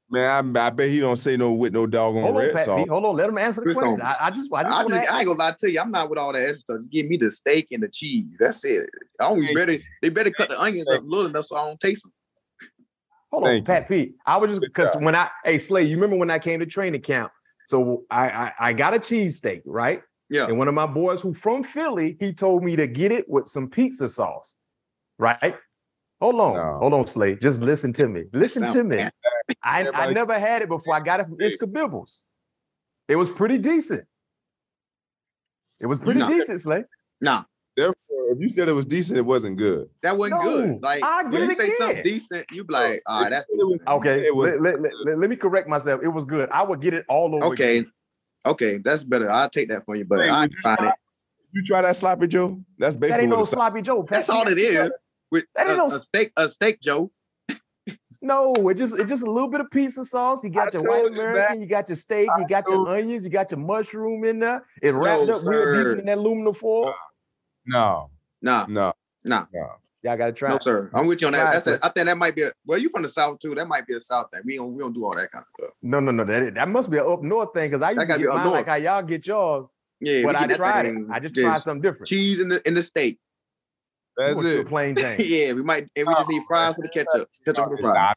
Man, 0.10 0.56
I, 0.56 0.68
I 0.68 0.70
bet 0.70 0.90
he 0.90 1.00
don't 1.00 1.16
say 1.18 1.36
no 1.36 1.52
with 1.52 1.74
no 1.74 1.88
dog 1.88 2.16
on, 2.16 2.34
red 2.36 2.54
Pat. 2.54 2.66
sauce. 2.66 2.88
Hold 2.88 3.06
on. 3.06 3.16
Let 3.16 3.30
him 3.30 3.38
answer 3.38 3.62
the 3.62 3.66
Chris 3.66 3.78
question. 3.78 4.02
on- 4.02 4.08
I, 4.08 4.28
I 4.28 4.32
just, 4.32 4.54
I 4.54 4.64
just, 4.64 4.74
I, 4.74 4.78
wanna 4.78 4.90
just, 4.90 5.02
ask- 5.02 5.14
I 5.14 5.18
ain't 5.20 5.28
gonna 5.28 5.40
lie 5.40 5.56
to 5.58 5.72
you. 5.72 5.80
I'm 5.80 5.92
not 5.92 6.10
with 6.10 6.20
all 6.20 6.34
that 6.34 6.42
extra 6.42 6.60
stuff. 6.60 6.78
Just 6.78 6.92
give 6.92 7.08
me 7.08 7.18
the 7.18 7.32
steak 7.32 7.68
and 7.72 7.82
the 7.82 7.88
cheese. 7.88 8.26
That's 8.40 8.64
it. 8.66 8.90
I 9.20 9.30
don't 9.30 9.42
Thank 9.42 9.56
better. 9.56 9.78
They 10.02 10.10
better 10.10 10.32
cut 10.32 10.50
the 10.50 10.60
onions 10.62 10.90
up 10.90 11.02
a 11.02 11.06
little 11.06 11.28
enough 11.28 11.46
so 11.46 11.56
I 11.56 11.66
don't 11.66 11.80
taste 11.80 12.04
them. 12.04 12.14
Hold 13.32 13.44
on, 13.44 13.50
Thank 13.50 13.62
you. 13.62 13.66
Pat 13.66 13.88
P. 13.90 14.14
I 14.26 14.38
was 14.38 14.50
just 14.52 14.62
because 14.62 14.96
when 14.98 15.16
I 15.16 15.30
hey 15.44 15.58
Slay, 15.58 15.84
you 15.84 15.96
remember 15.96 16.16
when 16.18 16.32
I 16.32 16.40
came 16.40 16.60
to 16.60 16.66
training 16.66 17.02
camp? 17.02 17.32
So 17.68 18.04
I, 18.12 18.30
I 18.30 18.54
I 18.60 18.74
got 18.74 18.94
a 18.94 19.00
cheesesteak, 19.00 19.62
right? 19.66 20.02
Yeah. 20.30 20.48
And 20.48 20.58
one 20.58 20.68
of 20.68 20.74
my 20.74 20.86
boys 20.88 21.22
who 21.22 21.34
from 21.34 21.64
Philly, 21.64 22.18
he 22.20 22.34
told 22.34 22.64
me 22.64 22.76
to 22.76 22.88
get 22.88 23.12
it 23.12 23.26
with 23.30 23.48
some 23.48 23.70
pizza 23.70 24.08
sauce. 24.10 24.58
Right? 25.18 25.56
Hold 26.22 26.40
on, 26.40 26.54
No. 26.56 26.78
hold 26.80 26.94
on, 26.94 27.08
Slay. 27.08 27.36
Just 27.36 27.60
listen 27.62 27.92
to 27.94 28.08
me. 28.08 28.24
Listen 28.34 28.66
to 28.72 28.84
me. 28.84 29.04
I, 29.62 29.88
I 29.94 30.12
never 30.14 30.40
had 30.40 30.62
it 30.62 30.70
before. 30.70 30.96
I 30.96 31.00
got 31.00 31.20
it 31.20 31.28
from 31.28 31.38
Ishkabibble's. 31.38 32.24
It 33.08 33.16
was 33.16 33.30
pretty 33.30 33.58
decent. 33.58 34.06
It 35.80 35.86
was 35.86 36.00
pretty 36.00 36.20
not- 36.22 36.30
decent, 36.30 36.62
Slay. 36.62 36.84
Nah, 37.22 37.44
Therefore, 37.78 37.96
if 38.32 38.40
you 38.40 38.50
said 38.50 38.68
it 38.70 38.74
was 38.74 38.86
decent, 38.86 39.18
it 39.18 39.26
wasn't 39.26 39.58
good. 39.58 39.90
that 40.02 40.18
wasn't 40.18 40.44
No, 40.44 40.50
good. 40.58 40.84
Like 40.84 41.04
I'll 41.04 41.24
get 41.30 41.34
when 41.42 41.44
it 41.44 41.50
you 41.50 41.56
say 41.66 41.70
something 41.78 42.04
decent, 42.04 42.46
you 42.52 42.64
be 42.64 42.74
like, 42.74 43.02
all 43.06 43.22
right, 43.22 43.30
that's 43.30 43.46
If 43.50 43.58
you 43.58 43.72
said 43.72 43.82
it 43.82 43.86
was- 43.90 43.98
Okay, 44.00 44.26
It 44.28 44.36
was- 44.36 44.52
let, 44.54 44.62
let- 44.62 44.82
let- 44.82 44.94
let- 45.06 45.18
let 45.20 45.30
me 45.30 45.36
correct 45.36 45.68
myself. 45.70 46.02
It 46.04 46.08
was 46.10 46.26
good. 46.26 46.50
I 46.52 46.64
would 46.64 46.82
get 46.82 46.94
it 46.94 47.06
all 47.10 47.36
over. 47.36 47.46
okay. 47.48 47.80
again. 47.80 47.92
Okay, 48.46 48.78
that's 48.78 49.04
better. 49.04 49.30
I'll 49.32 49.50
take 49.50 49.70
that 49.70 49.84
for 49.86 49.96
you, 49.96 50.06
but 50.06 50.20
Hey, 50.20 50.30
I 50.30 50.44
you 50.44 50.50
find 50.62 50.78
try- 50.78 50.90
it. 50.90 50.96
You 51.52 51.64
try 51.64 51.82
that 51.82 51.96
sloppy 51.96 52.28
Joe? 52.28 52.60
That's 52.78 52.96
That 52.96 53.00
basically 53.00 53.24
ain't 53.24 53.30
no 53.30 53.38
what 53.38 53.42
it's 53.44 53.52
sloppy 53.52 53.82
Joe. 53.82 54.04
Pat. 54.04 54.10
That's 54.10 54.30
all 54.30 54.48
it 54.48 54.60
is. 54.60 54.92
With 55.32 55.46
That 55.56 55.68
a, 55.68 55.70
ain't 55.72 55.78
no- 55.80 55.88
a 55.88 56.00
steak, 56.00 56.32
a 56.38 56.50
steak, 56.50 56.80
Joe. 56.82 57.12
No, 58.22 58.56
it 58.70 58.76
just 58.76 58.98
it's 58.98 59.08
just 59.10 59.22
a 59.24 59.30
little 59.30 59.50
bit 59.50 59.62
of 59.62 59.70
pizza 59.70 60.04
sauce. 60.04 60.44
You 60.44 60.50
got 60.50 60.74
I 60.74 60.80
your 60.80 60.90
white 60.90 61.02
told 61.02 61.16
you, 61.16 61.22
American, 61.22 61.62
you 61.62 61.68
got 61.68 61.88
your 61.90 61.96
steak, 61.96 62.28
you 62.40 62.48
got 62.48 62.68
your 62.68 62.88
onions, 62.90 63.24
you 63.24 63.30
got 63.30 63.52
your 63.52 63.60
mushroom 63.60 64.24
in 64.24 64.40
there. 64.40 64.66
It 64.82 64.96
wrapped 64.96 65.28
No, 65.28 65.36
up 65.38 65.46
real 65.46 65.76
decent 65.76 66.00
in 66.00 66.06
that 66.08 66.18
aluminum 66.18 66.54
foil. 66.54 66.92
No, 67.68 68.10
Nah, 68.42 68.66
no, 68.68 68.94
nah, 69.24 69.46
no. 69.54 69.68
Y'all 70.06 70.18
gotta 70.18 70.34
try. 70.34 70.52
no, 70.52 70.60
sir. 70.60 70.92
I'm 70.94 71.08
with 71.08 71.20
you 71.22 71.28
on 71.28 71.34
that. 71.34 71.42
Try 71.42 71.52
That's 71.52 71.68
a, 71.68 71.74
sir. 71.74 71.80
I 71.82 71.90
think 71.90 72.06
that 72.06 72.18
might 72.18 72.36
be 72.36 72.44
a. 72.44 72.52
Well, 72.64 72.78
you 72.78 72.90
from 72.90 73.02
the 73.02 73.10
south 73.10 73.40
too. 73.40 73.56
That 73.56 73.68
might 73.68 73.88
be 73.88 73.96
a 73.96 74.02
south 74.02 74.28
thing. 74.32 74.42
We 74.46 74.58
don't. 74.58 74.74
We 74.76 74.84
don't 74.84 74.94
do 74.94 75.04
all 75.04 75.16
that 75.16 75.32
kind 75.32 75.44
of 75.44 75.48
stuff. 75.66 75.74
No, 75.82 76.00
no, 76.00 76.12
no. 76.12 76.24
That 76.24 76.54
that 76.54 76.70
must 76.70 76.92
be 76.92 76.98
an 76.98 77.06
up 77.08 77.24
north 77.24 77.56
thing 77.56 77.72
because 77.72 77.82
I 77.82 77.92
used 77.92 78.02
to 78.02 78.06
gotta 78.06 78.20
get 78.20 78.26
be 78.26 78.30
up 78.30 78.36
mine 78.36 78.46
like 78.46 78.54
north. 78.54 78.68
how 78.68 78.76
y'all 78.76 79.02
get 79.02 79.26
yours. 79.26 79.66
Yeah, 80.00 80.22
but 80.24 80.36
I 80.36 80.46
tried 80.56 80.86
it. 80.86 80.96
I 81.12 81.20
just 81.20 81.34
tried 81.34 81.58
something 81.58 81.82
different. 81.82 82.06
cheese 82.06 82.40
in 82.40 82.50
the 82.50 82.62
in 82.68 82.76
the 82.76 82.84
steak. 82.84 83.18
That's 84.16 84.40
a 84.44 84.60
it. 84.60 84.68
plain 84.68 84.96
thing. 84.96 85.20
yeah, 85.24 85.54
we 85.54 85.64
might. 85.64 85.88
And 85.96 86.08
we 86.08 86.14
just 86.14 86.30
need 86.30 86.44
fries 86.48 86.76
for 86.76 86.84
the 86.84 86.90
ketchup. 86.90 87.28
Ketchup 87.44 87.66
for 87.66 87.76
the 87.76 87.82
fries. 87.82 88.14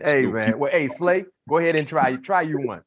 Hey 0.00 0.26
man, 0.26 0.58
well, 0.58 0.72
hey 0.72 0.88
Slay, 0.88 1.26
go 1.48 1.58
ahead 1.58 1.76
and 1.76 1.86
try. 1.86 2.16
Try 2.16 2.42
you 2.42 2.58
one. 2.58 2.82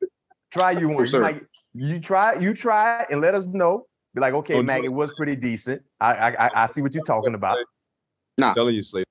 Try 0.51 0.71
you 0.71 0.89
one. 0.89 0.99
You, 0.99 1.05
sir. 1.05 1.21
might, 1.21 1.43
you 1.73 2.01
try. 2.01 2.35
You 2.35 2.53
try 2.53 3.05
and 3.09 3.21
let 3.21 3.35
us 3.35 3.47
know. 3.47 3.85
Be 4.15 4.21
like, 4.21 4.33
okay, 4.33 4.55
Oh, 4.55 4.63
Mac, 4.63 4.79
no. 4.79 4.85
it 4.85 4.93
was 4.93 5.13
pretty 5.17 5.35
decent. 5.35 5.83
I 5.99 6.13
I 6.15 6.45
I, 6.45 6.51
I 6.63 6.65
see 6.67 6.81
what 6.81 6.93
you're 6.93 7.03
talking 7.03 7.35
about. 7.35 7.57
Nah. 8.37 8.53
telling 8.53 8.73
you, 8.73 8.81
Slay. 8.81 9.03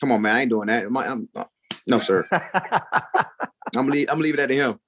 Come 0.00 0.10
on, 0.10 0.20
man. 0.20 0.34
I 0.36 0.40
ain't 0.40 0.50
doing 0.50 0.66
that. 0.66 0.90
My, 0.90 1.06
I'm, 1.06 1.28
uh, 1.36 1.44
no, 1.86 2.00
sir. 2.00 2.26
I'm 2.32 2.40
gonna 3.72 3.90
leave. 3.92 4.08
I'm 4.10 4.14
gonna 4.16 4.24
leave 4.24 4.34
it 4.34 4.40
at 4.40 4.50
him. 4.50 4.80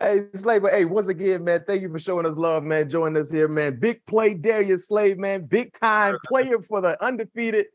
hey, 0.00 0.26
Slay, 0.34 0.58
but 0.58 0.72
hey, 0.72 0.84
once 0.84 1.08
again, 1.08 1.44
man, 1.44 1.64
thank 1.66 1.80
you 1.80 1.90
for 1.90 1.98
showing 1.98 2.26
us 2.26 2.36
love, 2.36 2.64
man. 2.64 2.90
Joining 2.90 3.18
us 3.18 3.30
here, 3.30 3.48
man. 3.48 3.78
Big 3.78 4.04
play, 4.04 4.34
Darius 4.34 4.88
Slay, 4.88 5.14
man. 5.14 5.46
Big 5.46 5.72
time 5.72 6.16
player 6.26 6.58
for 6.68 6.82
the 6.82 7.02
undefeated 7.02 7.66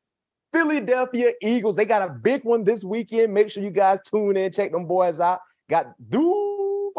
Philadelphia 0.52 1.32
Eagles. 1.42 1.76
They 1.76 1.86
got 1.86 2.08
a 2.08 2.12
big 2.14 2.44
one 2.44 2.64
this 2.64 2.84
weekend. 2.84 3.34
Make 3.34 3.50
sure 3.50 3.64
you 3.64 3.72
guys 3.72 4.00
tune 4.06 4.38
in, 4.38 4.52
check 4.52 4.72
them 4.72 4.86
boys 4.86 5.20
out. 5.20 5.40
Got 5.70 5.94
Duke 6.10 6.94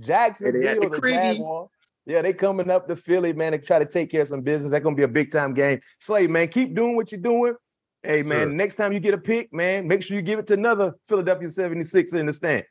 Jacksonville, 0.00 0.52
Hey, 0.60 0.60
they 0.60 0.68
at 0.68 0.80
the 0.80 0.88
the 0.88 1.08
Jaguars. 1.08 1.68
Yeah, 2.06 2.22
they 2.22 2.32
coming 2.32 2.70
up 2.70 2.88
to 2.88 2.96
Philly, 2.96 3.32
man, 3.32 3.52
to 3.52 3.58
try 3.58 3.78
to 3.78 3.84
take 3.84 4.10
care 4.10 4.22
of 4.22 4.28
some 4.28 4.40
business. 4.40 4.70
That's 4.70 4.82
gonna 4.82 4.96
be 4.96 5.02
a 5.02 5.08
big 5.08 5.30
time 5.30 5.54
game. 5.54 5.80
Slay, 6.00 6.26
man, 6.26 6.48
keep 6.48 6.74
doing 6.74 6.96
what 6.96 7.12
you're 7.12 7.20
doing. 7.20 7.54
Hey, 8.02 8.18
Yes, 8.18 8.26
man, 8.26 8.48
sir. 8.48 8.52
next 8.52 8.76
time 8.76 8.92
you 8.92 9.00
get 9.00 9.12
a 9.14 9.18
pick, 9.18 9.52
man, 9.52 9.86
make 9.86 10.02
sure 10.02 10.16
you 10.16 10.22
give 10.22 10.38
it 10.38 10.46
to 10.48 10.54
another 10.54 10.94
Philadelphia 11.06 11.48
76 11.48 12.12
in 12.14 12.26
the 12.26 12.32
stand. 12.32 12.64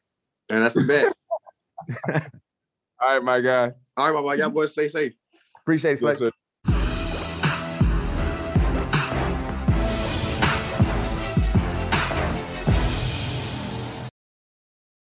And 0.50 0.64
that's 0.64 0.76
a 0.76 0.84
bet. 0.88 1.14
All 3.02 3.14
right, 3.14 3.24
my 3.24 3.40
guy. 3.40 3.72
All 3.96 4.08
right, 4.08 4.16
my 4.16 4.22
boy. 4.22 4.34
Y'all 4.34 4.50
boys 4.50 4.72
stay 4.72 4.88
safe. 4.88 5.14
Appreciate 5.62 5.94
it, 5.94 5.98
Slay. 6.00 6.12
Yes, 6.12 6.20
sir. 6.20 6.32